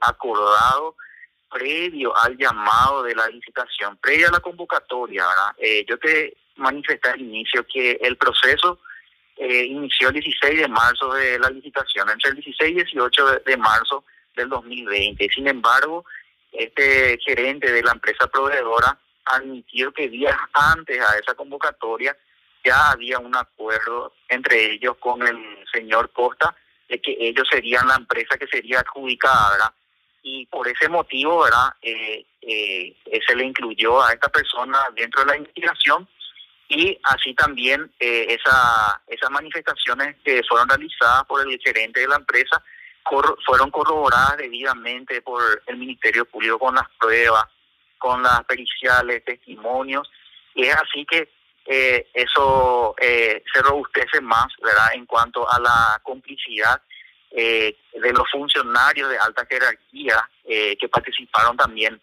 acordado 0.00 0.94
previo 1.52 2.16
al 2.16 2.36
llamado 2.36 3.02
de 3.02 3.14
la 3.14 3.28
licitación, 3.28 3.96
previo 3.98 4.28
a 4.28 4.32
la 4.32 4.40
convocatoria, 4.40 5.24
eh, 5.58 5.84
yo 5.88 5.98
te 5.98 6.36
manifesté 6.56 7.10
al 7.10 7.20
inicio 7.20 7.66
que 7.66 7.98
el 8.00 8.16
proceso 8.16 8.80
inició 9.38 10.08
el 10.08 10.14
16 10.14 10.60
de 10.60 10.68
marzo 10.68 11.12
de 11.14 11.38
la 11.38 11.50
licitación, 11.50 12.08
entre 12.10 12.30
el 12.30 12.36
16 12.36 12.70
y 12.70 12.74
18 12.74 13.40
de, 13.40 13.56
marzo 13.56 14.04
del 14.36 14.48
2020. 14.48 15.28
Sin 15.34 15.48
embargo, 15.48 16.04
este 16.52 17.18
gerente 17.24 17.72
de 17.72 17.82
la 17.82 17.92
empresa 17.92 18.26
proveedora 18.26 18.98
admitió 19.24 19.92
que 19.92 20.08
días 20.08 20.36
antes 20.52 21.00
a 21.00 21.18
esa 21.18 21.34
convocatoria 21.34 22.16
ya 22.64 22.90
había 22.90 23.18
un 23.18 23.34
acuerdo 23.34 24.14
entre 24.28 24.72
ellos 24.72 24.96
con 24.98 25.26
el 25.26 25.38
señor 25.72 26.10
Costa 26.12 26.54
de 26.88 27.00
que 27.00 27.16
ellos 27.18 27.48
serían 27.50 27.88
la 27.88 27.96
empresa 27.96 28.36
que 28.36 28.46
sería 28.46 28.80
adjudicada, 28.80 29.52
¿verdad? 29.52 29.72
Y 30.22 30.46
por 30.46 30.68
ese 30.68 30.88
motivo, 30.88 31.42
¿verdad? 31.42 31.74
Eh, 31.82 32.24
eh, 32.40 32.94
se 33.26 33.34
le 33.34 33.44
incluyó 33.44 34.02
a 34.02 34.12
esta 34.12 34.28
persona 34.28 34.78
dentro 34.94 35.22
de 35.22 35.26
la 35.26 35.36
investigación 35.36 36.08
y 36.68 36.98
así 37.02 37.34
también 37.34 37.92
eh, 38.00 38.26
esa, 38.30 39.02
esas 39.06 39.30
manifestaciones 39.30 40.16
que 40.24 40.42
fueron 40.48 40.68
realizadas 40.68 41.24
por 41.24 41.46
el 41.46 41.58
gerente 41.60 42.00
de 42.00 42.08
la 42.08 42.16
empresa 42.16 42.62
fueron 43.44 43.70
corroboradas 43.70 44.36
debidamente 44.38 45.22
por 45.22 45.42
el 45.66 45.76
Ministerio 45.76 46.24
Público 46.24 46.58
con 46.58 46.74
las 46.74 46.88
pruebas, 46.98 47.44
con 47.98 48.22
las 48.22 48.44
periciales, 48.44 49.24
testimonios, 49.24 50.08
y 50.54 50.64
es 50.64 50.76
así 50.76 51.04
que 51.04 51.28
eh, 51.66 52.08
eso 52.14 52.94
eh, 52.98 53.42
se 53.52 53.62
robustece 53.62 54.20
más, 54.20 54.46
¿verdad? 54.62 54.94
En 54.94 55.06
cuanto 55.06 55.50
a 55.50 55.60
la 55.60 56.00
complicidad 56.02 56.80
eh, 57.34 57.76
de 57.94 58.12
los 58.12 58.30
funcionarios 58.30 59.08
de 59.10 59.18
alta 59.18 59.46
jerarquía 59.48 60.28
eh, 60.44 60.76
que 60.78 60.88
participaron 60.88 61.56
también 61.56 62.00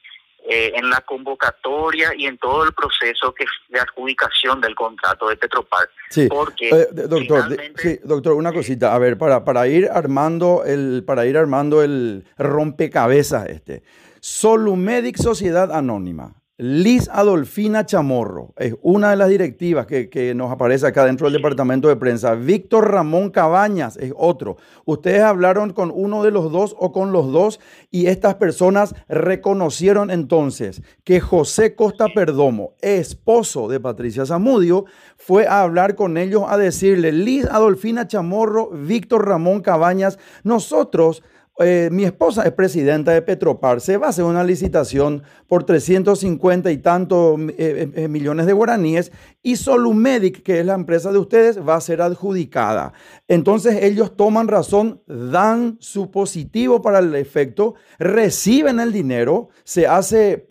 eh, 0.47 0.71
en 0.75 0.89
la 0.89 1.01
convocatoria 1.01 2.11
y 2.15 2.25
en 2.25 2.37
todo 2.37 2.63
el 2.63 2.73
proceso 2.73 3.33
que 3.33 3.45
de 3.67 3.79
adjudicación 3.79 4.61
del 4.61 4.73
contrato 4.73 5.27
de 5.27 5.35
Petropar. 5.35 5.89
Sí, 6.09 6.27
porque 6.27 6.87
doctor, 6.91 7.57
sí, 7.75 7.99
doctor, 8.03 8.33
una 8.33 8.53
cosita, 8.53 8.95
a 8.95 8.99
ver, 8.99 9.17
para, 9.17 9.43
para 9.43 9.67
ir 9.67 9.89
armando 9.91 10.63
el, 10.65 11.03
para 11.05 11.25
ir 11.25 11.37
armando 11.37 11.83
el 11.83 12.25
rompecabezas 12.37 13.49
este. 13.49 13.83
Solumedic 14.21 15.17
Sociedad 15.17 15.71
Anónima 15.71 16.38
Liz 16.61 17.09
Adolfina 17.13 17.85
Chamorro 17.85 18.53
es 18.57 18.75
una 18.81 19.11
de 19.11 19.15
las 19.15 19.29
directivas 19.29 19.85
que, 19.85 20.33
nos 20.35 20.51
aparece 20.51 20.85
acá 20.85 21.05
dentro 21.05 21.27
del 21.27 21.35
departamento 21.35 21.87
de 21.87 21.95
prensa. 21.95 22.35
Víctor 22.35 22.91
Ramón 22.91 23.29
Cabañas 23.29 23.95
es 23.95 24.11
otro. 24.17 24.57
Ustedes 24.83 25.21
hablaron 25.21 25.71
con 25.71 25.89
uno 25.89 26.21
de 26.21 26.31
los 26.31 26.51
dos 26.51 26.75
o 26.77 26.91
con 26.91 27.13
los 27.13 27.31
dos 27.31 27.61
y 27.91 28.07
estas 28.07 28.35
personas 28.35 28.93
reconocieron 29.07 30.11
entonces 30.11 30.81
que 31.05 31.21
José 31.21 31.75
Costa 31.75 32.07
Perdomo, 32.13 32.73
esposo 32.81 33.69
de 33.69 33.79
Patricia 33.79 34.25
Zamudio, 34.25 34.83
fue 35.15 35.47
a 35.47 35.61
hablar 35.61 35.95
con 35.95 36.17
ellos 36.17 36.43
a 36.45 36.57
decirle, 36.57 37.13
Liz 37.13 37.45
Adolfina 37.45 38.05
Chamorro, 38.05 38.69
Víctor 38.71 39.25
Ramón 39.25 39.61
Cabañas, 39.61 40.19
nosotros 40.43 41.23
eh, 41.59 41.89
mi 41.91 42.05
esposa 42.05 42.43
es 42.43 42.53
presidenta 42.53 43.11
de 43.11 43.21
Petropar, 43.21 43.81
se 43.81 43.97
va 43.97 44.07
a 44.07 44.09
hacer 44.09 44.23
una 44.23 44.43
licitación 44.43 45.23
por 45.47 45.65
350 45.65 46.71
y 46.71 46.77
tantos 46.77 47.39
eh, 47.57 47.91
eh, 47.93 48.07
millones 48.07 48.45
de 48.45 48.53
guaraníes 48.53 49.11
y 49.43 49.57
Solumedic, 49.57 50.41
que 50.41 50.59
es 50.59 50.65
la 50.65 50.73
empresa 50.73 51.11
de 51.11 51.17
ustedes, 51.17 51.59
va 51.59 51.75
a 51.75 51.81
ser 51.81 52.01
adjudicada. 52.01 52.93
Entonces 53.27 53.83
ellos 53.83 54.15
toman 54.15 54.47
razón, 54.47 55.01
dan 55.07 55.77
su 55.79 56.11
positivo 56.11 56.81
para 56.81 56.99
el 56.99 57.13
efecto, 57.15 57.75
reciben 57.97 58.79
el 58.79 58.93
dinero, 58.93 59.49
se 59.63 59.85
hace, 59.85 60.47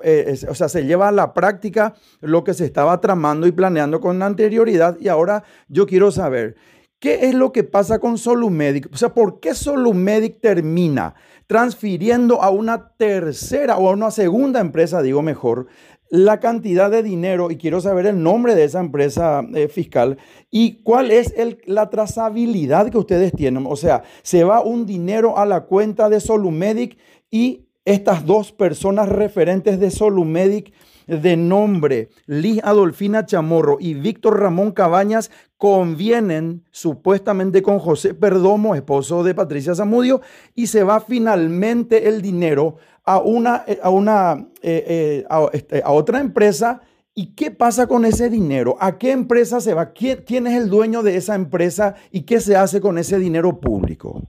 o 0.48 0.54
sea, 0.54 0.68
se 0.68 0.84
lleva 0.84 1.08
a 1.08 1.12
la 1.12 1.32
práctica 1.32 1.94
lo 2.20 2.44
que 2.44 2.54
se 2.54 2.64
estaba 2.64 3.00
tramando 3.00 3.46
y 3.46 3.52
planeando 3.52 4.00
con 4.00 4.22
anterioridad 4.22 4.96
y 5.00 5.08
ahora 5.08 5.42
yo 5.68 5.86
quiero 5.86 6.10
saber. 6.10 6.56
¿Qué 7.00 7.28
es 7.28 7.34
lo 7.34 7.52
que 7.52 7.62
pasa 7.62 8.00
con 8.00 8.18
Solumedic? 8.18 8.88
O 8.92 8.96
sea, 8.96 9.14
¿por 9.14 9.38
qué 9.38 9.54
Solumedic 9.54 10.40
termina 10.40 11.14
transfiriendo 11.46 12.42
a 12.42 12.50
una 12.50 12.88
tercera 12.96 13.78
o 13.78 13.88
a 13.88 13.92
una 13.92 14.10
segunda 14.10 14.58
empresa, 14.58 15.00
digo 15.00 15.22
mejor, 15.22 15.68
la 16.10 16.40
cantidad 16.40 16.90
de 16.90 17.04
dinero? 17.04 17.52
Y 17.52 17.56
quiero 17.56 17.80
saber 17.80 18.06
el 18.06 18.20
nombre 18.20 18.56
de 18.56 18.64
esa 18.64 18.80
empresa 18.80 19.46
eh, 19.54 19.68
fiscal 19.68 20.18
y 20.50 20.82
cuál 20.82 21.12
es 21.12 21.32
la 21.66 21.88
trazabilidad 21.88 22.90
que 22.90 22.98
ustedes 22.98 23.32
tienen. 23.32 23.66
O 23.68 23.76
sea, 23.76 24.02
se 24.22 24.42
va 24.42 24.60
un 24.60 24.84
dinero 24.84 25.38
a 25.38 25.46
la 25.46 25.66
cuenta 25.66 26.08
de 26.08 26.18
Solumedic 26.18 26.98
y 27.30 27.68
estas 27.84 28.26
dos 28.26 28.50
personas 28.50 29.08
referentes 29.08 29.78
de 29.78 29.92
Solumedic 29.92 30.72
de 31.08 31.36
nombre 31.36 32.10
Liz 32.26 32.60
Adolfina 32.62 33.26
Chamorro 33.26 33.78
y 33.80 33.94
Víctor 33.94 34.40
Ramón 34.40 34.72
Cabañas 34.72 35.30
convienen 35.56 36.64
supuestamente 36.70 37.62
con 37.62 37.80
José 37.80 38.14
Perdomo, 38.14 38.74
esposo 38.74 39.24
de 39.24 39.34
Patricia 39.34 39.74
Zamudio, 39.74 40.20
y 40.54 40.68
se 40.68 40.84
va 40.84 41.00
finalmente 41.00 42.08
el 42.08 42.22
dinero 42.22 42.76
a 43.04 43.18
una, 43.18 43.64
eh, 43.66 43.80
a 43.82 43.90
una 43.90 44.46
eh, 44.62 45.24
eh, 45.26 45.26
este, 45.52 45.82
a, 45.82 45.90
otra 45.90 46.20
empresa. 46.20 46.82
¿Y 47.14 47.34
qué 47.34 47.50
pasa 47.50 47.88
con 47.88 48.04
ese 48.04 48.30
dinero? 48.30 48.76
¿A 48.80 48.96
qué 48.96 49.10
empresa 49.10 49.60
se 49.60 49.74
va? 49.74 49.92
¿Quién, 49.92 50.22
quién 50.24 50.46
es 50.46 50.54
el 50.54 50.68
dueño 50.68 51.02
de 51.02 51.16
esa 51.16 51.34
empresa 51.34 51.96
y 52.12 52.24
qué 52.24 52.38
se 52.38 52.54
hace 52.54 52.80
con 52.80 52.96
ese 52.96 53.18
dinero 53.18 53.58
público? 53.58 54.22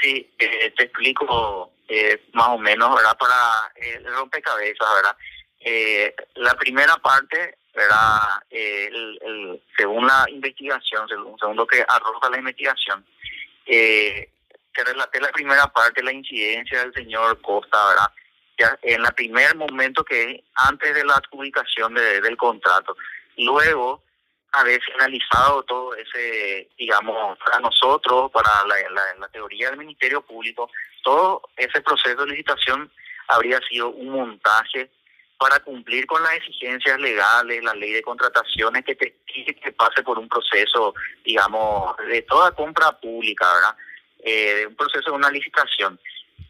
Sí, 0.00 0.30
te 0.38 0.84
explico 0.84 1.72
más 2.34 2.48
o 2.50 2.58
menos, 2.58 2.94
¿verdad? 2.94 3.16
Para 3.18 3.34
el 3.74 4.04
rompecabezas, 4.04 4.86
¿verdad? 4.94 5.16
Eh, 5.68 6.14
la 6.36 6.54
primera 6.54 6.96
parte, 6.98 7.58
era 7.74 8.40
eh, 8.48 8.88
el, 8.88 9.60
según 9.76 10.06
la 10.06 10.24
investigación, 10.28 11.08
según, 11.08 11.56
lo 11.56 11.66
que 11.66 11.84
arroja 11.88 12.30
la 12.30 12.38
investigación, 12.38 13.04
eh, 13.66 14.30
te 14.72 14.84
relaté 14.84 15.20
la 15.20 15.32
primera 15.32 15.66
parte, 15.66 16.04
la 16.04 16.12
incidencia 16.12 16.78
del 16.78 16.94
señor 16.94 17.40
Costa, 17.42 17.84
¿verdad? 17.88 18.12
Ya 18.56 18.78
en 18.80 19.04
el 19.04 19.12
primer 19.14 19.56
momento 19.56 20.04
que 20.04 20.44
antes 20.54 20.94
de 20.94 21.04
la 21.04 21.16
adjudicación 21.16 21.94
del 21.94 22.36
contrato. 22.36 22.96
Luego, 23.36 24.04
haber 24.52 24.80
finalizado 24.82 25.64
todo 25.64 25.96
ese, 25.96 26.68
digamos, 26.78 27.36
para 27.38 27.58
nosotros, 27.58 28.30
para 28.30 28.50
la, 28.68 29.14
la 29.18 29.28
teoría 29.28 29.70
del 29.70 29.80
Ministerio 29.80 30.22
Público, 30.22 30.70
todo 31.02 31.42
ese 31.56 31.80
proceso 31.80 32.24
de 32.24 32.30
licitación 32.30 32.88
habría 33.26 33.60
sido 33.68 33.88
un 33.90 34.10
montaje 34.10 34.90
para 35.38 35.60
cumplir 35.60 36.06
con 36.06 36.22
las 36.22 36.34
exigencias 36.34 36.98
legales, 36.98 37.62
la 37.62 37.74
ley 37.74 37.92
de 37.92 38.02
contrataciones 38.02 38.84
que 38.84 38.94
te 38.94 39.16
que 39.26 39.72
pase 39.72 40.02
por 40.02 40.18
un 40.18 40.28
proceso, 40.28 40.94
digamos, 41.24 41.94
de 42.08 42.22
toda 42.22 42.52
compra 42.52 42.92
pública, 42.98 43.46
¿verdad? 43.52 43.76
Eh, 44.20 44.64
un 44.66 44.74
proceso 44.76 45.10
de 45.10 45.16
una 45.16 45.30
licitación. 45.30 46.00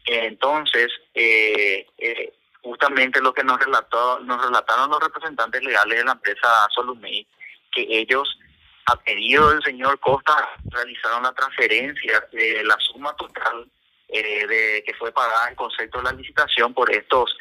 Entonces, 0.05 0.89
eh, 1.13 1.85
eh, 1.97 2.33
justamente 2.61 3.21
lo 3.21 3.33
que 3.33 3.43
nos 3.43 3.59
relató, 3.59 4.19
nos 4.21 4.41
relataron 4.41 4.89
los 4.89 5.03
representantes 5.03 5.61
legales 5.61 5.97
de 5.97 6.05
la 6.05 6.13
empresa 6.13 6.67
Solumei, 6.73 7.27
que 7.73 7.85
ellos, 7.89 8.39
a 8.85 8.95
pedido 8.95 9.49
del 9.49 9.61
señor 9.63 9.99
Costa, 9.99 10.49
realizaron 10.71 11.23
la 11.23 11.33
transferencia 11.33 12.25
de 12.31 12.63
la 12.63 12.77
suma 12.79 13.13
total 13.17 13.67
de 14.07 14.83
que 14.85 14.93
fue 14.93 15.11
pagada 15.11 15.49
en 15.49 15.55
concepto 15.55 15.97
de 15.97 16.05
la 16.05 16.13
licitación 16.13 16.73
por 16.73 16.89
estos 16.89 17.35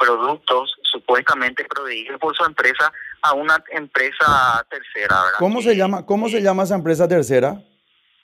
productos 0.00 0.74
supuestamente 0.82 1.64
proveídos 1.66 2.18
por 2.18 2.34
su 2.34 2.44
empresa 2.44 2.90
a 3.22 3.34
una 3.34 3.62
empresa 3.70 4.66
tercera. 4.70 5.22
¿verdad? 5.24 5.38
¿Cómo 5.38 5.60
se 5.60 5.76
llama 5.76 6.06
cómo 6.06 6.28
se 6.28 6.40
llama 6.40 6.62
esa 6.62 6.74
empresa 6.74 7.06
tercera? 7.06 7.62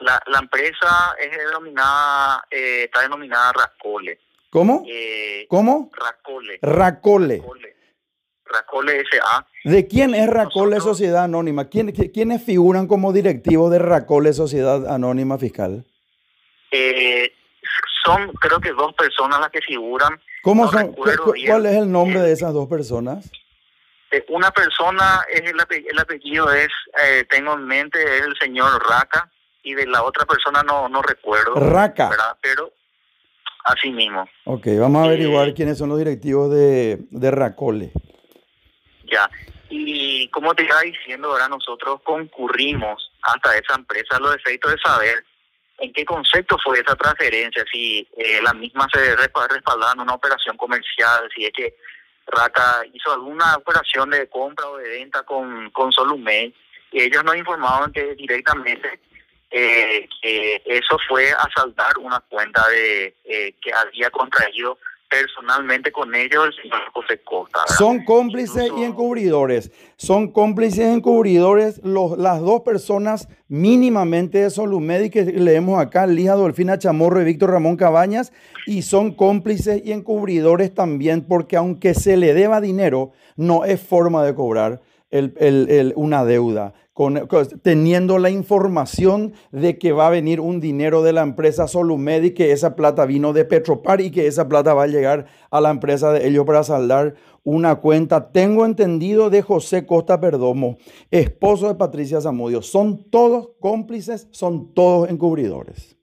La, 0.00 0.21
la 0.26 0.38
empresa 0.38 1.14
es 1.21 1.30
denominada 1.30 2.45
eh, 2.50 2.85
está 2.85 3.02
denominada 3.02 3.52
Racole. 3.52 4.18
¿Cómo? 4.50 4.85
Eh, 4.88 5.47
¿Cómo? 5.49 5.90
Racole. 5.92 6.59
Racole. 6.62 7.42
Racole 8.47 9.00
S.A. 9.00 9.47
¿De 9.64 9.87
quién 9.87 10.14
es 10.14 10.28
Racole 10.28 10.80
Sociedad 10.80 11.25
Anónima? 11.25 11.68
¿Quién, 11.68 11.90
¿Quiénes 11.92 12.42
figuran 12.42 12.87
como 12.87 13.12
directivos 13.12 13.71
de 13.71 13.80
Racole 13.80 14.33
Sociedad 14.33 14.88
Anónima 14.88 15.37
Fiscal? 15.37 15.85
Eh, 16.71 17.33
son 18.06 18.32
creo 18.40 18.60
que 18.60 18.70
dos 18.70 18.94
personas 18.94 19.40
las 19.40 19.50
que 19.50 19.60
figuran. 19.60 20.18
¿Cómo 20.42 20.70
son, 20.70 20.92
¿Cuál 20.92 21.66
es 21.66 21.75
el 21.75 21.90
nombre 21.90 22.20
de 22.20 22.32
esas 22.32 22.54
dos 22.54 22.68
personas? 22.68 23.30
Eh, 24.12 24.25
una 24.28 24.52
persona, 24.52 25.25
es 25.28 25.42
el, 25.42 25.98
apellido, 25.98 26.52
es, 26.52 26.68
eh, 27.04 27.25
tengo 27.28 27.54
en 27.54 27.66
mente, 27.66 28.00
es 28.02 28.22
el 28.22 28.36
señor 28.40 28.80
Raca, 28.88 29.30
y 29.62 29.75
de 29.75 29.86
la 29.86 30.04
otra 30.04 30.25
persona 30.25 30.62
no, 30.62 30.88
no 30.88 31.02
recuerdo. 31.02 31.54
Raca. 31.56 32.36
Pero 32.40 32.72
así 33.64 33.90
mismo. 33.90 34.28
Ok, 34.44 34.68
vamos 34.78 35.02
a 35.02 35.06
averiguar 35.06 35.52
quiénes 35.54 35.78
son 35.78 35.88
los 35.88 35.98
directivos 35.98 36.52
de, 36.52 36.98
de 37.10 37.30
Racole. 37.32 37.90
Ya, 39.10 39.28
y 39.68 40.28
como 40.28 40.54
te 40.54 40.64
iba 40.64 40.80
diciendo, 40.82 41.30
ahora 41.30 41.48
nosotros 41.48 42.00
concurrimos 42.04 43.10
hasta 43.22 43.56
esa 43.56 43.75
empresa 43.75 44.18
los 44.20 44.36
efectos 44.36 44.72
de 44.72 44.78
saber 44.78 45.25
¿En 45.78 45.92
qué 45.92 46.04
concepto 46.04 46.56
fue 46.64 46.80
esa 46.80 46.95
transferencia? 46.97 47.64
Si 47.71 48.06
eh, 48.16 48.40
la 48.42 48.54
misma 48.54 48.88
se 48.92 49.14
respaldaba 49.14 49.92
en 49.92 50.00
una 50.00 50.14
operación 50.14 50.56
comercial, 50.56 51.28
si 51.35 51.45
es 51.45 51.52
que 51.52 51.76
Raca 52.26 52.83
hizo 52.92 53.12
alguna 53.12 53.56
operación 53.56 54.11
de 54.11 54.28
compra 54.28 54.66
o 54.68 54.78
de 54.78 54.88
venta 54.88 55.23
con, 55.23 55.71
con 55.71 55.92
Solumé, 55.92 56.52
y 56.92 57.02
ellos 57.02 57.23
nos 57.25 57.37
informaban 57.37 57.92
que 57.92 58.14
directamente 58.14 59.00
eh, 59.50 60.09
que 60.23 60.62
eso 60.64 60.99
fue 61.06 61.30
asaltar 61.30 61.99
una 61.99 62.21
cuenta 62.21 62.66
de 62.68 63.14
eh, 63.25 63.54
que 63.61 63.73
había 63.73 64.11
contraído 64.11 64.78
personalmente 65.08 65.92
con 65.92 66.14
ellos 66.14 66.46
el 66.46 66.62
señor 66.62 66.80
José 66.92 67.20
Costa. 67.22 67.60
Son 67.78 68.04
cómplices 68.04 68.70
y 68.76 68.84
encubridores. 68.84 69.70
Son 69.96 70.32
cómplices 70.32 70.78
y 70.78 70.94
encubridores 70.94 71.80
los, 71.84 72.18
las 72.18 72.40
dos 72.40 72.62
personas 72.62 73.28
mínimamente 73.48 74.38
de 74.38 74.50
Solumedi 74.50 75.10
que 75.10 75.25
leemos 75.25 75.80
acá, 75.80 76.06
Lija 76.06 76.34
Dolfina 76.34 76.78
Chamorro 76.78 77.20
y 77.20 77.25
Víctor 77.25 77.50
Ramón 77.50 77.76
Cabañas, 77.76 78.32
y 78.66 78.82
son 78.82 79.14
cómplices 79.14 79.82
y 79.84 79.92
encubridores 79.92 80.75
también 80.75 81.22
porque 81.22 81.56
aunque 81.56 81.94
se 81.94 82.16
le 82.16 82.34
deba 82.34 82.60
dinero, 82.60 83.12
no 83.36 83.64
es 83.64 83.80
forma 83.80 84.25
de 84.25 84.34
cobrar 84.34 84.80
una 85.96 86.25
deuda 86.25 86.75
teniendo 87.62 88.18
la 88.18 88.30
información 88.30 89.35
de 89.52 89.78
que 89.78 89.92
va 89.92 90.06
a 90.06 90.11
venir 90.11 90.40
un 90.40 90.61
dinero 90.61 91.02
de 91.02 91.12
la 91.12 91.20
empresa 91.20 91.68
Solumedi, 91.68 92.32
que 92.32 92.52
esa 92.52 92.75
plata 92.75 93.04
vino 93.04 93.35
de 93.35 93.44
Petropar 93.44 94.00
y 94.00 94.11
que 94.11 94.26
esa 94.26 94.49
plata 94.49 94.73
va 94.73 94.85
a 94.85 94.87
llegar 94.87 95.26
a 95.50 95.61
la 95.61 95.68
empresa 95.68 96.11
de 96.12 96.26
ellos 96.26 96.46
para 96.46 96.64
saldar 96.64 97.14
una 97.44 97.76
cuenta. 97.76 98.32
Tengo 98.32 98.64
entendido 98.64 99.28
de 99.28 99.42
José 99.42 99.85
Costa 99.85 100.18
Perdomo, 100.18 100.78
esposo 101.11 101.68
de 101.68 101.75
Patricia 101.75 102.23
Zamudio. 102.23 102.62
Son 102.62 103.11
todos 103.11 103.50
cómplices, 103.61 104.28
son 104.30 104.73
todos 104.73 105.11
encubridores. 105.11 105.99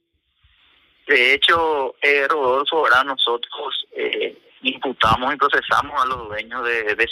De 1.07 1.33
hecho, 1.33 1.95
eh, 2.03 2.27
Rodolfo, 2.29 2.77
ahora 2.77 3.03
nosotros 3.03 3.87
eh, 3.95 4.37
imputamos 4.61 5.33
y 5.33 5.37
procesamos 5.37 5.99
a 5.99 6.05
los 6.05 6.27
dueños 6.27 6.63
de, 6.65 6.83
de 6.95 7.07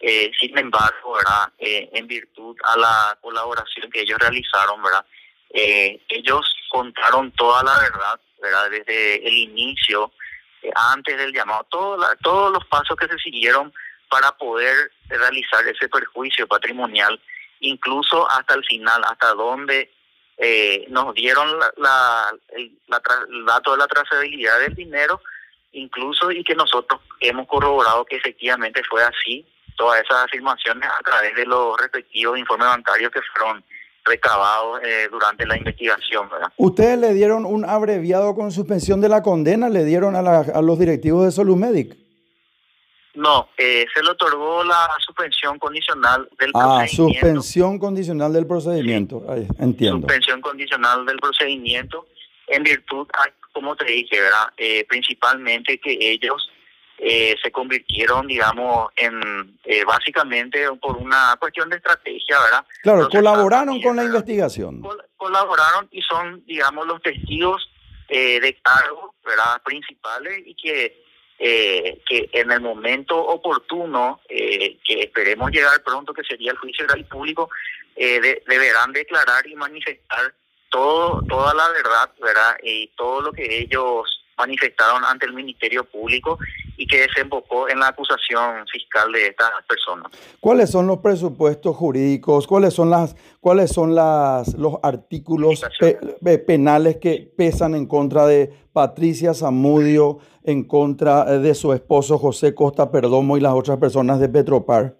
eh, 0.00 0.30
sin 0.38 0.56
embargo, 0.58 1.14
¿verdad? 1.14 1.52
Eh, 1.58 1.88
en 1.92 2.06
virtud 2.06 2.56
a 2.64 2.76
la 2.76 3.18
colaboración 3.20 3.90
que 3.90 4.02
ellos 4.02 4.18
realizaron, 4.18 4.82
¿verdad? 4.82 5.04
Eh, 5.50 6.00
ellos 6.08 6.44
contaron 6.68 7.30
toda 7.32 7.62
la 7.62 7.78
verdad, 7.78 8.20
¿verdad? 8.42 8.70
Desde 8.70 9.26
el 9.26 9.34
inicio, 9.34 10.12
eh, 10.62 10.70
antes 10.74 11.16
del 11.16 11.32
llamado, 11.32 11.64
todo 11.70 11.96
la, 11.96 12.14
todos 12.16 12.52
los 12.52 12.64
pasos 12.66 12.96
que 12.96 13.06
se 13.08 13.18
siguieron 13.18 13.72
para 14.08 14.32
poder 14.32 14.92
realizar 15.08 15.66
ese 15.66 15.88
perjuicio 15.88 16.46
patrimonial, 16.46 17.20
incluso 17.60 18.28
hasta 18.30 18.54
el 18.54 18.64
final, 18.64 19.02
hasta 19.04 19.32
donde 19.34 19.92
eh, 20.36 20.86
nos 20.88 21.14
dieron 21.14 21.58
la, 21.58 21.72
la, 21.76 22.32
el, 22.50 22.76
la 22.88 23.00
el 23.30 23.46
dato 23.46 23.72
de 23.72 23.78
la 23.78 23.86
trazabilidad 23.86 24.58
del 24.58 24.74
dinero, 24.74 25.20
incluso 25.72 26.30
y 26.30 26.42
que 26.42 26.54
nosotros 26.54 27.00
hemos 27.20 27.46
corroborado 27.46 28.04
que 28.04 28.16
efectivamente 28.16 28.82
fue 28.88 29.02
así, 29.02 29.46
todas 29.76 30.02
esas 30.02 30.24
afirmaciones 30.24 30.88
a 30.88 31.02
través 31.02 31.34
de 31.34 31.46
los 31.46 31.76
respectivos 31.80 32.38
informes 32.38 32.68
bancarios 32.68 33.10
que 33.12 33.20
fueron 33.36 33.64
recabados 34.04 34.80
eh, 34.84 35.08
durante 35.10 35.46
la 35.46 35.56
investigación, 35.56 36.28
¿verdad? 36.28 36.52
¿Ustedes 36.58 36.98
le 36.98 37.14
dieron 37.14 37.46
un 37.46 37.64
abreviado 37.64 38.34
con 38.34 38.52
suspensión 38.52 39.00
de 39.00 39.08
la 39.08 39.22
condena? 39.22 39.68
¿Le 39.70 39.84
dieron 39.84 40.14
a, 40.14 40.22
la- 40.22 40.40
a 40.54 40.60
los 40.62 40.78
directivos 40.78 41.24
de 41.24 41.30
Solumedic? 41.32 41.96
No, 43.14 43.48
eh, 43.56 43.86
se 43.94 44.02
le 44.02 44.10
otorgó 44.10 44.64
la 44.64 44.88
suspensión 45.06 45.58
condicional 45.58 46.28
del 46.38 46.50
Ah, 46.54 46.78
procedimiento. 46.80 47.20
suspensión 47.20 47.78
condicional 47.78 48.32
del 48.32 48.46
procedimiento. 48.46 49.24
Entiendo. 49.60 49.98
suspensión 50.00 50.40
condicional 50.40 51.06
del 51.06 51.16
procedimiento 51.18 52.06
en 52.48 52.62
virtud, 52.64 53.06
a, 53.14 53.30
como 53.52 53.76
te 53.76 53.84
dije, 53.84 54.20
¿verdad? 54.20 54.48
Eh, 54.56 54.84
principalmente 54.88 55.78
que 55.78 55.96
ellos 56.00 56.50
eh, 56.98 57.34
se 57.42 57.50
convirtieron, 57.50 58.26
digamos, 58.26 58.88
en 58.96 59.58
eh, 59.64 59.84
básicamente 59.84 60.66
por 60.80 60.96
una 60.96 61.36
cuestión 61.38 61.68
de 61.68 61.76
estrategia, 61.76 62.38
¿verdad? 62.40 62.64
Claro, 62.82 62.98
Entonces, 63.02 63.20
colaboraron 63.20 63.80
con 63.82 63.96
la 63.96 64.04
investigación. 64.04 64.80
Col- 64.80 65.04
colaboraron 65.16 65.88
y 65.90 66.00
son, 66.02 66.44
digamos, 66.46 66.86
los 66.86 67.02
testigos 67.02 67.68
eh, 68.08 68.38
de 68.40 68.54
cargo, 68.62 69.14
¿verdad? 69.24 69.60
Principales 69.64 70.42
y 70.46 70.54
que 70.54 71.02
eh, 71.40 72.00
que 72.08 72.30
en 72.32 72.52
el 72.52 72.60
momento 72.60 73.18
oportuno, 73.18 74.20
eh, 74.28 74.78
que 74.86 75.02
esperemos 75.02 75.50
llegar 75.50 75.82
pronto, 75.82 76.14
que 76.14 76.22
sería 76.22 76.52
el 76.52 76.58
juicio 76.58 76.84
oral 76.84 77.04
público, 77.06 77.50
eh, 77.96 78.20
de- 78.20 78.42
deberán 78.46 78.92
declarar 78.92 79.44
y 79.48 79.56
manifestar 79.56 80.32
todo 80.70 81.22
toda 81.28 81.52
la 81.54 81.68
verdad, 81.70 82.10
¿verdad? 82.22 82.56
Y 82.62 82.86
todo 82.96 83.20
lo 83.20 83.32
que 83.32 83.58
ellos 83.58 84.24
manifestaron 84.36 85.04
ante 85.04 85.26
el 85.26 85.32
Ministerio 85.32 85.84
Público 85.84 86.38
y 86.76 86.86
que 86.86 87.02
desembocó 87.02 87.68
en 87.68 87.78
la 87.80 87.88
acusación 87.88 88.66
fiscal 88.70 89.12
de 89.12 89.28
estas 89.28 89.50
personas. 89.68 90.10
¿Cuáles 90.40 90.70
son 90.70 90.86
los 90.86 90.98
presupuestos 90.98 91.76
jurídicos? 91.76 92.46
¿Cuáles 92.46 92.74
son 92.74 92.90
las 92.90 93.14
cuáles 93.40 93.70
son 93.70 93.94
las 93.94 94.54
los 94.54 94.74
artículos 94.82 95.62
pe- 95.78 95.98
pe- 96.22 96.38
penales 96.38 96.96
que 96.96 97.30
pesan 97.36 97.74
en 97.74 97.86
contra 97.86 98.26
de 98.26 98.52
Patricia 98.72 99.34
Zamudio, 99.34 100.18
en 100.42 100.64
contra 100.64 101.24
de 101.38 101.54
su 101.54 101.72
esposo 101.72 102.18
José 102.18 102.54
Costa 102.54 102.90
Perdomo 102.90 103.36
y 103.36 103.40
las 103.40 103.52
otras 103.54 103.78
personas 103.78 104.18
de 104.20 104.28
Petropar? 104.28 104.96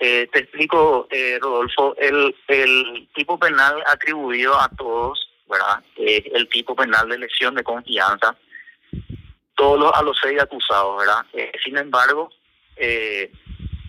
Eh, 0.00 0.28
te 0.32 0.38
explico, 0.38 1.08
eh, 1.10 1.38
Rodolfo, 1.40 1.96
el, 1.96 2.32
el 2.46 3.08
tipo 3.16 3.36
penal 3.36 3.82
atribuido 3.92 4.54
a 4.54 4.68
todos, 4.68 5.18
¿verdad? 5.50 5.82
Eh, 5.96 6.30
el 6.34 6.48
tipo 6.48 6.76
penal 6.76 7.08
de 7.08 7.18
lesión 7.18 7.56
de 7.56 7.64
confianza, 7.64 8.36
todos 9.58 9.78
los, 9.78 9.92
a 9.92 10.02
los 10.02 10.16
seis 10.22 10.40
acusados, 10.40 10.98
¿verdad? 11.00 11.26
Eh, 11.32 11.50
sin 11.62 11.76
embargo, 11.76 12.30
eh, 12.76 13.30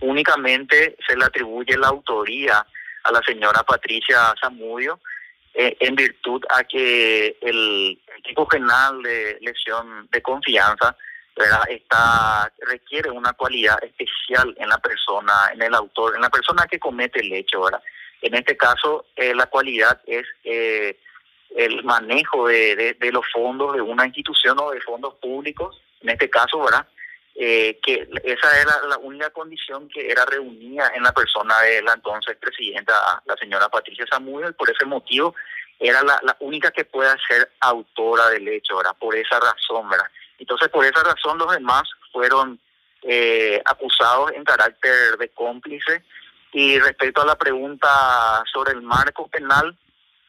únicamente 0.00 0.96
se 1.06 1.16
le 1.16 1.24
atribuye 1.24 1.78
la 1.78 1.88
autoría 1.88 2.66
a 3.04 3.12
la 3.12 3.22
señora 3.22 3.62
Patricia 3.62 4.34
Zamudio 4.40 4.98
eh, 5.54 5.76
en 5.78 5.94
virtud 5.94 6.42
a 6.50 6.64
que 6.64 7.38
el, 7.40 8.00
tipo 8.24 8.46
penal 8.46 9.00
de 9.02 9.38
lesión 9.40 10.08
de 10.10 10.20
confianza 10.20 10.94
¿verdad? 11.36 11.62
Está, 11.68 12.52
requiere 12.66 13.10
una 13.10 13.32
cualidad 13.32 13.82
especial 13.82 14.54
en 14.58 14.68
la 14.68 14.78
persona, 14.78 15.32
en 15.54 15.62
el 15.62 15.74
autor, 15.74 16.16
en 16.16 16.20
la 16.20 16.28
persona 16.28 16.66
que 16.66 16.78
comete 16.78 17.20
el 17.20 17.32
hecho, 17.32 17.62
¿verdad? 17.62 17.82
En 18.20 18.34
este 18.34 18.56
caso, 18.56 19.06
eh, 19.16 19.34
la 19.34 19.46
cualidad 19.46 20.00
es 20.06 20.26
eh, 20.44 20.98
el 21.56 21.82
manejo 21.84 22.48
de, 22.48 22.96
de, 22.98 23.12
los 23.12 23.24
fondos 23.32 23.74
de 23.74 23.80
una 23.80 24.06
institución 24.06 24.58
o 24.60 24.70
de 24.70 24.80
fondos 24.80 25.14
públicos, 25.14 25.80
en 26.00 26.10
este 26.10 26.30
caso, 26.30 26.60
¿verdad? 26.60 26.86
Eh, 27.34 27.78
que 27.82 28.08
esa 28.24 28.60
era 28.60 28.86
la 28.88 28.98
única 28.98 29.30
condición 29.30 29.88
que 29.88 30.10
era 30.10 30.24
reunida 30.26 30.92
en 30.94 31.02
la 31.02 31.12
persona 31.12 31.58
de 31.60 31.80
la 31.82 31.94
entonces 31.94 32.36
presidenta, 32.36 32.92
la 33.24 33.36
señora 33.36 33.68
Patricia 33.68 34.04
y 34.04 34.52
por 34.52 34.70
ese 34.70 34.84
motivo 34.84 35.34
era 35.78 36.02
la, 36.02 36.20
la 36.22 36.36
única 36.40 36.70
que 36.70 36.84
pueda 36.84 37.16
ser 37.26 37.50
autora 37.60 38.28
del 38.28 38.46
hecho, 38.48 38.76
¿verdad? 38.76 38.96
Por 38.98 39.16
esa 39.16 39.40
razón, 39.40 39.88
¿verdad? 39.88 40.06
Entonces, 40.38 40.68
por 40.68 40.84
esa 40.84 41.02
razón, 41.02 41.38
los 41.38 41.50
demás 41.52 41.88
fueron 42.12 42.60
eh, 43.02 43.62
acusados 43.64 44.32
en 44.32 44.44
carácter 44.44 45.16
de 45.18 45.28
cómplice. 45.30 46.04
Y 46.52 46.78
respecto 46.78 47.22
a 47.22 47.26
la 47.26 47.36
pregunta 47.36 48.42
sobre 48.52 48.72
el 48.72 48.82
marco 48.82 49.28
penal, 49.28 49.76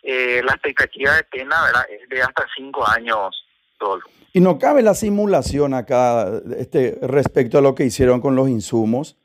eh, 0.04 0.42
la 0.44 0.54
expectativa 0.54 1.16
de 1.16 1.24
pena 1.24 1.64
¿verdad? 1.64 1.86
es 1.90 2.10
de 2.10 2.22
hasta 2.22 2.46
cinco 2.56 2.88
años. 2.88 3.46
Todo. 3.78 4.00
Y 4.34 4.40
no 4.40 4.60
cabe 4.60 4.82
la 4.82 4.94
simulación 4.94 5.74
acá 5.74 6.42
este, 6.58 6.98
respecto 7.02 7.58
a 7.58 7.62
lo 7.62 7.76
que 7.76 7.86
hicieron 7.86 8.22
con 8.22 8.36
los 8.36 8.48
insumos. 8.48 9.18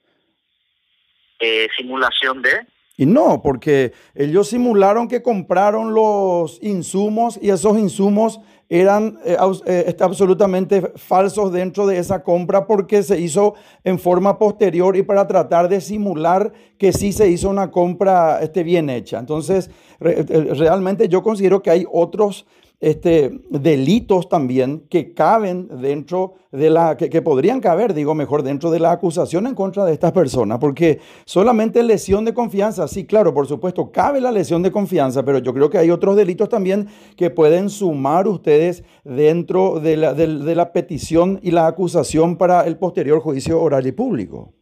Eh, 1.38 1.68
simulación 1.76 2.42
de. 2.42 2.66
Y 2.96 3.04
no, 3.04 3.42
porque 3.42 3.92
ellos 4.14 4.48
simularon 4.48 5.06
que 5.06 5.22
compraron 5.22 5.92
los 5.92 6.58
insumos 6.62 7.38
y 7.40 7.50
esos 7.50 7.76
insumos 7.78 8.40
eran 8.68 9.18
eh, 9.24 9.36
eh, 9.66 9.96
absolutamente 10.00 10.92
falsos 10.96 11.52
dentro 11.52 11.86
de 11.86 11.98
esa 11.98 12.22
compra 12.22 12.66
porque 12.66 13.02
se 13.02 13.20
hizo 13.20 13.54
en 13.84 13.98
forma 13.98 14.38
posterior 14.38 14.96
y 14.96 15.02
para 15.02 15.26
tratar 15.26 15.68
de 15.68 15.80
simular 15.80 16.52
que 16.76 16.92
sí 16.92 17.12
se 17.12 17.28
hizo 17.28 17.48
una 17.48 17.70
compra 17.70 18.40
este, 18.42 18.64
bien 18.64 18.90
hecha. 18.90 19.18
Entonces, 19.18 19.70
re, 20.00 20.22
realmente 20.22 21.08
yo 21.08 21.22
considero 21.22 21.62
que 21.62 21.70
hay 21.70 21.86
otros 21.92 22.46
este, 22.80 23.30
delitos 23.50 24.28
también 24.28 24.86
que 24.88 25.14
caben 25.14 25.68
dentro 25.80 26.34
de 26.52 26.70
la, 26.70 26.96
que, 26.96 27.22
podrían 27.22 27.60
caber, 27.60 27.94
digo 27.94 28.14
mejor, 28.14 28.42
dentro 28.42 28.70
de 28.70 28.80
la 28.80 28.92
acusación 28.92 29.46
en 29.46 29.54
contra 29.54 29.84
de 29.84 29.92
estas 29.92 30.12
personas, 30.12 30.58
porque 30.58 31.00
solamente 31.24 31.82
lesión 31.82 32.24
de 32.24 32.34
confianza, 32.34 32.88
sí, 32.88 33.06
claro, 33.06 33.34
por 33.34 33.46
supuesto, 33.46 33.90
cabe 33.92 34.20
la 34.20 34.32
lesión 34.32 34.62
de 34.62 34.72
confianza, 34.72 35.24
pero 35.24 35.38
yo 35.38 35.52
creo 35.52 35.70
que 35.70 35.78
hay 35.78 35.90
otros 35.90 36.16
delitos 36.16 36.48
también 36.48 36.88
que 37.16 37.30
pueden 37.30 37.70
sumar 37.70 38.28
ustedes 38.28 38.84
dentro 39.04 39.80
de 39.80 39.96
la, 39.96 40.14
de, 40.14 40.26
de 40.26 40.54
la 40.54 40.72
petición 40.72 41.40
y 41.42 41.50
la 41.50 41.66
acusación 41.66 42.36
para 42.36 42.66
el 42.66 42.76
posterior 42.78 43.20
juicio 43.20 43.60
oral 43.60 43.86
y 43.86 43.92
público. 43.92 44.54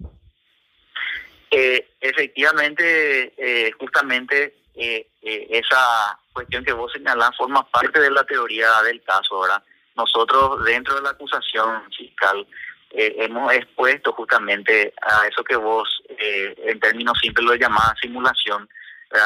Eh, 1.56 1.86
efectivamente, 2.00 3.32
eh, 3.36 3.70
justamente 3.78 4.54
eh, 4.74 5.06
esa 5.22 6.18
cuestión 6.34 6.64
que 6.64 6.72
vos 6.72 6.92
señalás 6.92 7.36
forma 7.36 7.66
parte 7.70 8.00
de 8.00 8.10
la 8.10 8.24
teoría 8.24 8.82
del 8.82 9.02
caso, 9.02 9.40
¿verdad? 9.40 9.62
Nosotros 9.96 10.62
dentro 10.64 10.96
de 10.96 11.02
la 11.02 11.10
acusación 11.10 11.90
fiscal 11.96 12.46
eh, 12.90 13.14
hemos 13.18 13.52
expuesto 13.52 14.12
justamente 14.12 14.92
a 15.00 15.26
eso 15.26 15.42
que 15.42 15.56
vos 15.56 15.88
eh, 16.08 16.54
en 16.66 16.80
términos 16.80 17.18
simples 17.22 17.46
lo 17.46 17.54
llamás 17.54 17.94
simulación, 18.00 18.68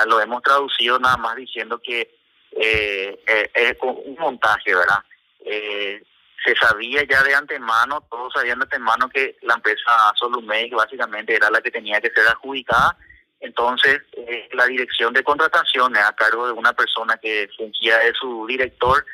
lo 0.06 0.20
hemos 0.20 0.42
traducido 0.42 0.98
nada 0.98 1.16
más 1.16 1.34
diciendo 1.36 1.80
que 1.82 2.14
eh, 2.52 3.18
es 3.54 3.76
un 3.80 4.16
montaje, 4.18 4.74
¿verdad? 4.74 5.02
Eh, 5.40 6.02
se 6.44 6.54
sabía 6.56 7.02
ya 7.04 7.22
de 7.22 7.34
antemano, 7.34 8.02
todos 8.10 8.32
sabían 8.32 8.58
de 8.58 8.64
antemano 8.64 9.08
que 9.08 9.36
la 9.42 9.54
empresa 9.54 10.12
Solumedic 10.14 10.74
básicamente 10.74 11.34
era 11.34 11.50
la 11.50 11.60
que 11.60 11.70
tenía 11.70 12.00
que 12.00 12.10
ser 12.10 12.26
adjudicada 12.28 12.96
entonces, 13.40 14.00
eh, 14.12 14.48
la 14.52 14.66
dirección 14.66 15.12
de 15.12 15.22
contrataciones 15.22 16.02
a 16.02 16.14
cargo 16.14 16.46
de 16.46 16.52
una 16.52 16.72
persona 16.72 17.16
que 17.18 17.48
fungía 17.56 17.98
de 17.98 18.12
su 18.14 18.46
director 18.46 19.04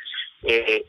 eh, 0.43 0.85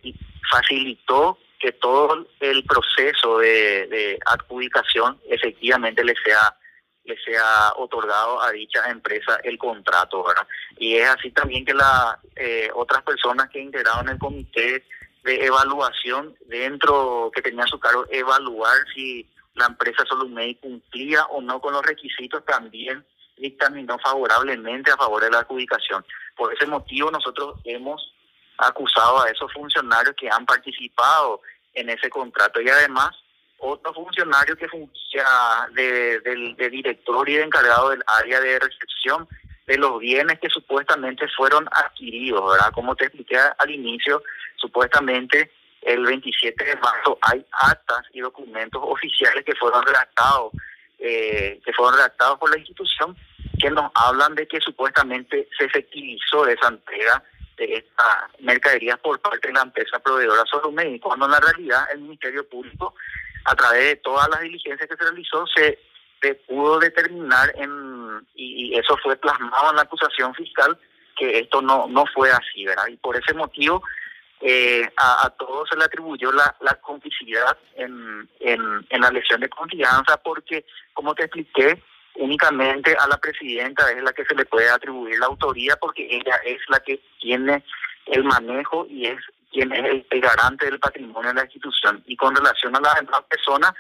facilitó 0.50 1.38
que 1.60 1.74
todo 1.74 2.28
el 2.39 2.63
proceso 2.63 3.39
de, 3.39 4.19
adjudicación 4.26 5.19
efectivamente 5.30 6.04
le 6.04 6.15
sea 6.24 6.56
le 7.04 7.15
sea 7.19 7.71
otorgado 7.76 8.41
a 8.41 8.50
dicha 8.52 8.89
empresa 8.89 9.38
el 9.43 9.60
contrato, 9.60 10.24
¿verdad? 10.24 10.48
Y 10.80 10.95
es 10.95 11.08
así 11.08 11.30
también 11.30 11.63
que 11.63 11.76
las 11.76 12.17
eh, 12.36 12.71
otras 12.74 13.04
personas 13.04 13.48
que 13.52 13.60
integraron 13.60 14.10
el 14.10 14.17
comité 14.17 14.84
de 15.24 15.45
evaluación 15.45 16.36
dentro 16.48 17.30
que 17.32 17.43
tenía 17.43 17.63
a 17.63 17.67
su 17.67 17.80
cargo 17.80 18.06
evaluar 18.10 18.78
si 18.95 19.30
la 19.54 19.67
empresa 19.67 20.04
Solumedic 20.10 20.62
cumplía 20.62 21.26
o 21.26 21.41
no 21.41 21.62
con 21.62 21.74
los 21.74 21.86
requisitos 21.86 22.43
también 22.43 23.06
dictaminó 23.38 23.98
favorablemente 24.00 24.91
a 24.91 24.98
favor 24.98 25.24
de 25.24 25.30
la 25.30 25.39
adjudicación. 25.39 26.06
Por 26.36 26.54
ese 26.54 26.65
motivo 26.65 27.12
nosotros 27.12 27.60
hemos 27.63 28.13
acusado 28.58 29.21
a 29.21 29.30
esos 29.30 29.52
funcionarios 29.52 30.15
que 30.15 30.30
han 30.30 30.45
participado 30.45 31.41
en 31.74 31.89
ese 31.89 32.10
contrato 32.10 32.62
y 32.62 32.69
además 32.69 33.12
otro 33.58 33.93
funcionario 33.93 34.56
que 34.56 34.67
funciona 34.67 35.67
de, 35.74 36.19
de, 36.19 36.69
director 36.69 37.28
y 37.30 37.36
de 37.36 37.43
encargado 37.43 37.89
del 37.89 38.04
área 38.08 38.39
de 38.39 38.60
recepción 38.60 39.28
de 39.65 39.78
los 39.78 40.00
bienes 40.00 40.39
que 40.39 40.50
supuestamente 40.50 41.28
fueron 41.36 41.67
adquiridos, 41.71 42.52
¿verdad? 42.52 42.71
Como 42.74 42.95
te 42.95 43.06
expliqué 43.06 43.38
al 43.58 43.71
inicio, 43.71 44.21
supuestamente 44.58 45.52
el 45.82 46.06
27 46.06 46.63
de 46.63 46.76
marzo 46.78 47.17
hay 47.21 47.45
actas 47.52 48.02
y 48.13 48.19
documentos 48.19 48.82
oficiales 48.84 49.43
que 49.45 49.56
fueron 49.56 49.84
redactados, 49.84 50.52
eh, 51.08 51.62
que 51.63 51.72
fueron 51.74 51.96
redactados 51.96 52.39
por 52.39 52.50
la 52.50 52.58
institución, 52.58 53.15
que 53.60 53.70
nos 53.70 53.91
hablan 53.94 54.34
de 54.34 54.48
que 54.48 54.60
supuestamente 54.60 55.48
se 55.56 55.65
efectivizó 55.65 56.48
esa 56.48 56.70
entrega 56.70 57.24
de 57.58 57.76
esta 57.76 58.30
mercadería 58.39 58.98
por 58.98 59.20
parte 59.20 59.48
de 59.48 59.54
la 59.54 59.62
empresa 59.62 60.00
proveedora 60.00 60.44
Solomé, 60.50 61.00
cuando 61.00 61.26
en 61.26 61.32
la 61.32 61.39
realidad 61.39 61.86
el 61.94 62.02
Ministerio 62.02 62.50
Público, 62.50 62.96
a 63.46 63.56
través 63.56 63.84
de 63.84 63.96
todas 63.98 64.28
las 64.30 64.41
diligencias 64.41 64.89
que 64.89 64.96
se 64.96 65.04
realizó, 65.04 65.46
se, 65.56 65.78
pudo 66.48 66.80
determinar, 66.80 67.54
en, 67.56 68.26
y, 68.34 68.76
eso 68.76 68.98
fue 69.04 69.15
plasmado 69.15 69.70
en 69.70 69.76
la 69.76 69.84
acusación 69.84 70.34
fiscal, 70.34 70.76
que 71.15 71.38
esto 71.38 71.62
no, 71.62 71.86
no 71.88 72.04
fue 72.15 72.32
así, 72.32 72.65
¿verdad? 72.65 72.88
Y 72.88 72.98
por 72.98 73.15
ese 73.15 73.36
motivo 73.36 73.84
eh, 74.41 74.88
a, 74.98 75.30
todos 75.38 75.69
se 75.69 75.78
le 75.78 75.86
atribuyó 75.86 76.32
la, 76.32 76.56
la 76.60 76.76
complicidad 76.76 77.58
en, 77.76 78.30
en, 78.39 79.02
la 79.02 79.10
lesión 79.12 79.39
de 79.39 79.50
confianza, 79.50 80.17
porque, 80.17 80.65
como 80.93 81.15
te 81.15 81.24
expliqué, 81.24 81.82
únicamente 82.15 82.95
a 82.98 83.08
la 83.08 83.17
presidenta 83.17 83.89
es 83.91 84.04
la 84.04 84.13
que 84.13 84.26
se 84.26 84.36
le 84.36 84.45
puede 84.45 84.69
atribuir 84.69 85.19
la 85.19 85.26
autoría 85.26 85.76
porque 85.78 86.08
ella 86.10 86.36
es 86.45 86.60
la 86.69 86.80
que 86.80 87.02
tiene 87.19 87.63
el 88.06 88.24
manejo 88.24 88.86
y 88.89 89.08
es 89.08 89.19
quien 89.52 89.71
es 89.71 90.06
el, 90.10 90.21
garante 90.21 90.65
del 90.65 90.80
patrimonio 90.80 91.30
de 91.30 91.36
la 91.36 91.43
institución. 91.43 92.04
Y 92.06 92.15
con 92.15 92.36
relación 92.36 92.76
a 92.76 92.82
las 92.82 92.95
demás 92.95 93.21
personas, 93.30 93.71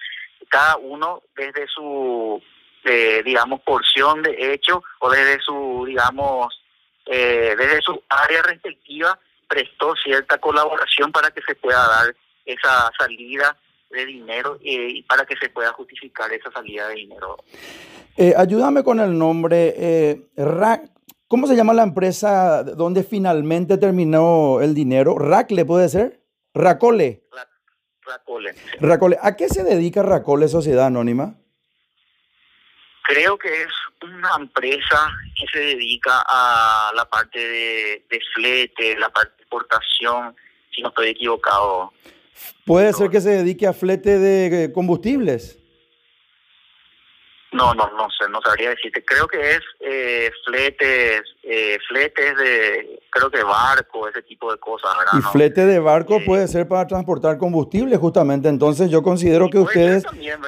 cada 0.49 0.77
uno 0.77 1.21
desde 1.35 1.67
su, 1.67 2.41
eh, 2.83 3.21
digamos, 3.25 3.61
porción 3.61 4.21
de 4.21 4.53
hecho 4.53 4.83
o 4.99 5.09
desde 5.09 5.39
su, 5.41 5.83
digamos, 5.85 6.61
eh, 7.05 7.55
desde 7.57 7.81
su 7.81 8.01
área 8.09 8.41
respectiva, 8.43 9.19
prestó 9.47 9.93
cierta 10.03 10.37
colaboración 10.37 11.11
para 11.11 11.31
que 11.31 11.41
se 11.41 11.55
pueda 11.55 11.87
dar 11.87 12.15
esa 12.45 12.91
salida 12.97 13.57
de 13.89 14.05
dinero 14.05 14.57
eh, 14.63 14.89
y 14.89 15.03
para 15.03 15.25
que 15.25 15.35
se 15.37 15.49
pueda 15.49 15.71
justificar 15.73 16.31
esa 16.33 16.51
salida 16.51 16.87
de 16.89 16.95
dinero. 16.95 17.37
Eh, 18.17 18.33
ayúdame 18.35 18.83
con 18.83 18.99
el 18.99 19.17
nombre. 19.17 19.73
Eh, 19.77 20.27
¿Cómo 21.27 21.47
se 21.47 21.55
llama 21.55 21.73
la 21.73 21.83
empresa 21.83 22.63
donde 22.63 23.03
finalmente 23.03 23.77
terminó 23.77 24.61
el 24.61 24.73
dinero? 24.73 25.17
¿Racle 25.17 25.65
puede 25.65 25.89
ser? 25.89 26.21
¿Racole? 26.53 27.23
Racole. 28.05 28.53
Racole. 28.79 29.17
¿A 29.21 29.35
qué 29.35 29.49
se 29.49 29.63
dedica 29.63 30.03
Racole 30.03 30.47
Sociedad 30.47 30.85
Anónima? 30.85 31.35
Creo 33.03 33.37
que 33.37 33.63
es 33.63 33.73
una 34.13 34.35
empresa 34.39 35.09
que 35.35 35.45
se 35.51 35.59
dedica 35.59 36.23
a 36.27 36.91
la 36.95 37.05
parte 37.05 37.39
de, 37.39 38.05
de 38.09 38.19
flete, 38.33 38.97
la 38.97 39.09
parte 39.09 39.35
de 39.37 39.43
exportación, 39.43 40.35
si 40.73 40.81
no 40.81 40.89
estoy 40.89 41.09
equivocado. 41.09 41.93
¿Puede 42.65 42.93
ser 42.93 43.09
que 43.09 43.21
se 43.21 43.29
dedique 43.29 43.67
a 43.67 43.73
flete 43.73 44.19
de 44.19 44.71
combustibles? 44.73 45.59
No, 47.55 47.73
no, 47.73 47.89
no 47.91 48.09
sé, 48.09 48.27
no 48.29 48.41
sabría 48.41 48.71
decirte. 48.71 49.05
Creo 49.05 49.29
que 49.29 49.51
es 49.51 49.61
eh, 49.79 50.29
fletes, 50.45 51.21
eh, 51.43 51.77
fletes 51.87 52.37
de, 52.37 52.99
creo 53.15 53.31
que 53.31 53.43
barco, 53.43 54.07
ese 54.09 54.21
tipo 54.23 54.51
de 54.51 54.57
cosas, 54.57 54.91
Y 55.17 55.21
flete 55.21 55.65
de 55.65 55.79
barco 55.79 56.17
puede 56.25 56.47
ser 56.49 56.67
para 56.67 56.85
transportar 56.85 57.37
combustible, 57.37 57.95
justamente. 57.95 58.49
Entonces 58.49 58.91
yo 58.91 59.01
considero 59.03 59.49
que 59.49 59.59
ustedes 59.59 60.03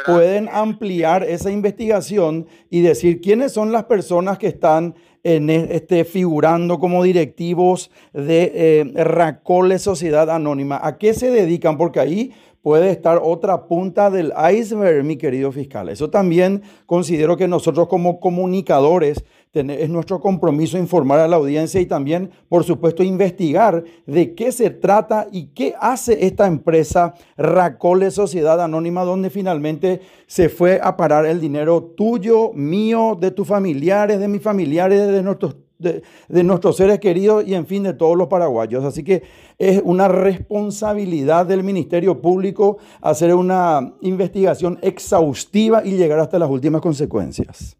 pueden 0.06 0.49
ampliar 0.51 1.23
esa 1.23 1.49
investigación 1.49 2.45
y 2.69 2.82
decir 2.82 3.21
quiénes 3.21 3.53
son 3.53 3.71
las 3.71 3.86
personas 3.86 4.38
que 4.38 4.47
están 4.47 4.95
en 5.23 5.49
este, 5.49 6.03
figurando 6.03 6.77
como 6.77 7.03
directivos 7.03 7.89
de 8.13 8.51
eh, 8.53 9.03
Racole 9.03 9.80
Sociedad 9.80 10.30
Anónima. 10.30 10.80
¿A 10.84 10.97
qué 10.97 11.13
se 11.13 11.32
dedican? 11.32 11.77
Porque 11.77 11.99
ahí 12.01 12.34
puede 12.62 12.89
estar 12.91 13.21
otra 13.23 13.65
punta 13.67 14.10
del 14.10 14.34
iceberg, 14.53 15.06
mi 15.06 15.15
querido 15.15 15.53
fiscal. 15.53 15.88
Eso 15.88 16.10
también 16.10 16.63
considero 16.86 17.38
que 17.38 17.47
nosotros 17.47 17.88
como 17.88 18.19
comunicadores 18.19 19.23
es 19.60 19.89
nuestro 19.89 20.20
compromiso 20.20 20.78
informar 20.78 21.20
a 21.20 21.28
la 21.28 21.36
audiencia 21.36 21.82
y 21.82 21.86
también, 21.86 22.30
por 22.50 22.63
supuesto, 22.63 23.04
investigar 23.04 23.84
de 24.06 24.36
qué 24.36 24.52
se 24.52 24.70
trata 24.70 25.28
y 25.32 25.48
qué 25.48 25.74
hace 25.80 26.26
esta 26.26 26.48
empresa 26.48 27.13
Racole 27.38 28.12
Sociedad 28.12 28.62
Anónima, 28.62 29.04
donde 29.04 29.30
finalmente 29.30 30.02
se 30.28 30.50
fue 30.50 30.80
a 30.82 30.98
parar 30.98 31.26
el 31.26 31.39
dinero 31.39 31.84
tuyo, 31.84 32.52
mío, 32.54 33.17
de 33.20 33.32
tus 33.32 33.48
familiares, 33.48 34.20
de 34.20 34.28
mis 34.28 34.41
familiares, 34.41 35.08
de 35.08 35.24
nuestros 35.24 35.56
de, 35.80 36.04
nuestros 36.43 36.78
seres 36.78 37.00
queridos 37.00 37.46
y 37.48 37.54
en 37.54 37.65
fin 37.65 37.84
de 37.84 37.93
todos 37.93 38.17
los 38.17 38.28
paraguayos. 38.28 38.84
Así 38.84 39.04
que 39.04 39.24
es 39.58 39.82
una 39.84 40.08
responsabilidad 40.08 41.46
del 41.46 41.63
Ministerio 41.63 42.22
Público 42.22 42.78
hacer 43.02 43.34
una 43.34 43.93
investigación 44.02 44.80
exhaustiva 44.82 45.86
y 45.86 45.98
llegar 45.98 46.20
hasta 46.20 46.39
las 46.39 46.50
últimas 46.50 46.82
consecuencias. 46.82 47.78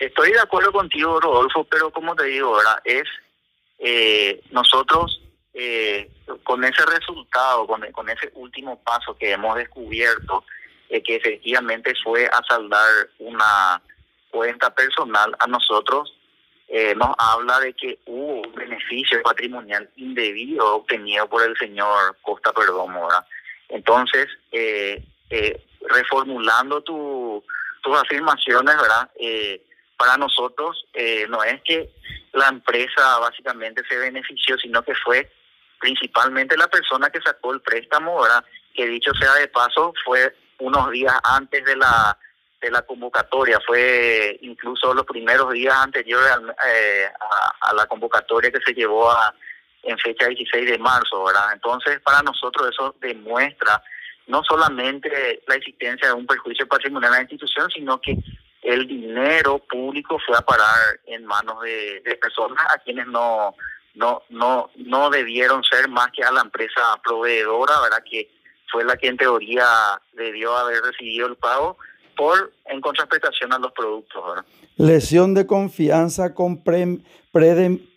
Estoy 0.00 0.32
de 0.32 0.40
acuerdo 0.40 0.72
contigo, 0.72 1.20
Rodolfo, 1.20 1.64
pero 1.64 1.90
como 1.90 2.16
te 2.16 2.24
digo, 2.24 2.56
¿verdad? 2.56 2.80
Es 2.84 3.04
eh, 3.78 4.42
nosotros 4.50 5.20
eh, 5.54 6.10
con 6.42 6.64
ese 6.64 6.84
resultado, 6.86 7.66
con, 7.66 7.82
con, 7.92 8.08
ese 8.08 8.30
último 8.34 8.82
paso 8.82 9.16
que 9.16 9.32
hemos 9.32 9.56
descubierto, 9.56 10.44
eh, 10.88 11.02
que 11.02 11.16
efectivamente 11.16 11.92
fue 12.02 12.26
a 12.26 12.42
saldar 12.48 13.10
una 13.18 13.82
cuenta 14.30 14.74
personal 14.74 15.36
a 15.38 15.46
nosotros, 15.46 16.14
eh, 16.72 16.94
nos 16.94 17.14
habla 17.18 17.58
de 17.58 17.74
que 17.74 17.98
hubo 18.06 18.42
un 18.42 18.54
beneficio 18.54 19.20
patrimonial 19.22 19.90
indebido 19.96 20.76
obtenido 20.76 21.28
por 21.28 21.42
el 21.42 21.56
señor 21.58 22.16
Costa 22.22 22.52
Perdomo. 22.52 23.08
Entonces, 23.68 24.28
eh, 24.52 25.04
eh, 25.30 25.66
reformulando 25.88 26.80
tu, 26.82 27.42
tus 27.82 27.96
afirmaciones, 27.98 28.76
¿verdad? 28.76 29.10
Para 30.00 30.16
nosotros 30.16 30.86
no 31.28 31.44
es 31.44 31.60
que 31.62 31.90
la 32.32 32.48
empresa 32.48 33.18
básicamente 33.18 33.82
se 33.86 33.98
benefició, 33.98 34.56
sino 34.56 34.82
que 34.82 34.94
fue 34.94 35.30
principalmente 35.78 36.56
la 36.56 36.68
persona 36.68 37.10
que 37.10 37.20
sacó 37.20 37.52
el 37.52 37.60
préstamo, 37.60 38.22
¿verdad? 38.22 38.42
Que 38.74 38.86
dicho 38.86 39.12
sea 39.14 39.34
de 39.34 39.48
paso, 39.48 39.92
fue 40.02 40.34
unos 40.58 40.90
días 40.90 41.14
antes 41.22 41.62
de 41.66 41.76
la 41.76 42.16
de 42.62 42.70
la 42.70 42.82
convocatoria, 42.82 43.58
fue 43.66 44.38
incluso 44.42 44.92
los 44.92 45.06
primeros 45.06 45.50
días 45.52 45.74
anteriores 45.76 46.30
eh, 46.68 47.06
a, 47.62 47.72
la 47.72 47.86
convocatoria 47.86 48.50
que 48.50 48.60
se 48.60 48.74
llevó 48.74 49.10
a, 49.10 49.34
en 49.82 49.96
fecha 49.96 50.26
16 50.26 50.70
de 50.70 50.78
marzo, 50.78 51.24
¿verdad? 51.24 51.54
Entonces, 51.54 52.00
para 52.00 52.22
nosotros 52.22 52.68
eso 52.70 52.94
demuestra 53.00 53.82
no 54.26 54.42
solamente 54.44 55.42
la 55.46 55.54
existencia 55.54 56.08
de 56.08 56.14
un 56.14 56.26
perjuicio 56.26 56.68
patrimonial 56.68 57.14
a 57.14 57.16
la 57.16 57.22
institución, 57.22 57.70
sino 57.70 57.98
que 57.98 58.14
el 58.62 58.86
dinero 58.86 59.58
público 59.58 60.18
fue 60.24 60.36
a 60.36 60.42
parar 60.42 61.00
en 61.06 61.24
manos 61.24 61.62
de, 61.62 62.00
de 62.04 62.16
personas 62.16 62.62
a 62.74 62.78
quienes 62.78 63.06
no, 63.06 63.54
no, 63.94 64.22
no, 64.28 64.70
no 64.76 65.10
debieron 65.10 65.62
ser 65.64 65.88
más 65.88 66.08
que 66.12 66.22
a 66.22 66.32
la 66.32 66.42
empresa 66.42 67.00
proveedora, 67.02 67.80
¿verdad? 67.80 68.02
Que 68.08 68.30
fue 68.70 68.84
la 68.84 68.96
que 68.96 69.08
en 69.08 69.16
teoría 69.16 69.66
debió 70.12 70.56
haber 70.56 70.82
recibido 70.82 71.26
el 71.26 71.36
pago 71.36 71.76
por 72.16 72.52
en 72.66 72.80
contraprestación 72.80 73.52
a 73.52 73.58
los 73.58 73.72
productos. 73.72 74.22
Lesión 74.76 75.34
de 75.34 75.46
confianza 75.46 76.34
con 76.34 76.62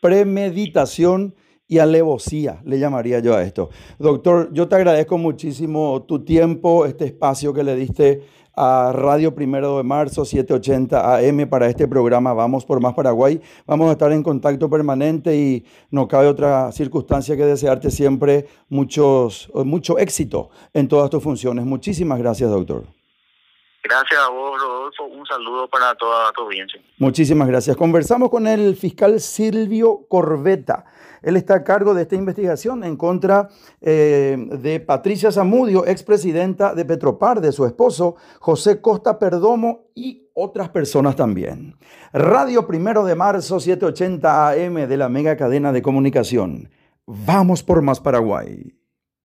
premeditación 0.01 1.35
y 1.67 1.79
alevosía, 1.79 2.61
le 2.65 2.79
llamaría 2.79 3.19
yo 3.19 3.35
a 3.35 3.43
esto. 3.43 3.69
Doctor, 3.97 4.49
yo 4.51 4.67
te 4.67 4.75
agradezco 4.75 5.17
muchísimo 5.17 6.05
tu 6.07 6.23
tiempo, 6.23 6.85
este 6.85 7.05
espacio 7.05 7.53
que 7.53 7.63
le 7.63 7.75
diste 7.75 8.23
a 8.55 8.91
Radio 8.93 9.33
Primero 9.33 9.77
de 9.77 9.83
Marzo, 9.83 10.25
780 10.25 11.17
AM 11.17 11.49
para 11.49 11.67
este 11.67 11.87
programa 11.87 12.33
Vamos 12.33 12.65
por 12.65 12.81
Más 12.81 12.93
Paraguay. 12.93 13.41
Vamos 13.65 13.89
a 13.89 13.93
estar 13.93 14.11
en 14.11 14.23
contacto 14.23 14.69
permanente 14.69 15.35
y 15.35 15.65
no 15.91 16.07
cabe 16.07 16.27
otra 16.27 16.71
circunstancia 16.71 17.35
que 17.35 17.45
desearte 17.45 17.89
siempre 17.89 18.47
muchos, 18.69 19.51
mucho 19.53 19.97
éxito 19.97 20.49
en 20.73 20.87
todas 20.87 21.09
tus 21.09 21.23
funciones. 21.23 21.65
Muchísimas 21.65 22.19
gracias, 22.19 22.49
doctor. 22.49 22.83
Gracias 23.83 24.17
a 24.17 24.29
vos, 24.29 24.61
Rodolfo. 24.61 25.03
Un 25.03 25.25
saludo 25.25 25.67
para 25.67 25.93
toda 25.95 26.31
tu 26.31 26.43
audiencia. 26.43 26.81
Muchísimas 26.99 27.49
gracias. 27.49 27.75
Conversamos 27.75 28.29
con 28.29 28.47
el 28.47 28.77
fiscal 28.77 29.19
Silvio 29.19 30.05
Corbeta. 30.07 30.85
Él 31.23 31.37
está 31.37 31.55
a 31.55 31.63
cargo 31.63 31.93
de 31.93 32.03
esta 32.03 32.15
investigación 32.15 32.83
en 32.83 32.97
contra 32.97 33.49
eh, 33.81 34.37
de 34.61 34.79
Patricia 34.79 35.31
Zamudio, 35.31 35.87
expresidenta 35.87 36.75
de 36.75 36.85
Petropar, 36.85 37.41
de 37.41 37.51
su 37.51 37.65
esposo 37.65 38.15
José 38.39 38.81
Costa 38.81 39.17
Perdomo 39.17 39.87
y 39.95 40.27
otras 40.33 40.69
personas 40.69 41.15
también. 41.15 41.75
Radio 42.11 42.67
Primero 42.67 43.05
de 43.05 43.15
Marzo, 43.15 43.59
780 43.59 44.49
AM 44.49 44.87
de 44.87 44.97
la 44.97 45.09
mega 45.09 45.37
cadena 45.37 45.71
de 45.71 45.81
comunicación. 45.81 46.69
Vamos 47.05 47.63
por 47.63 47.81
más 47.81 47.99
Paraguay. 47.99 48.73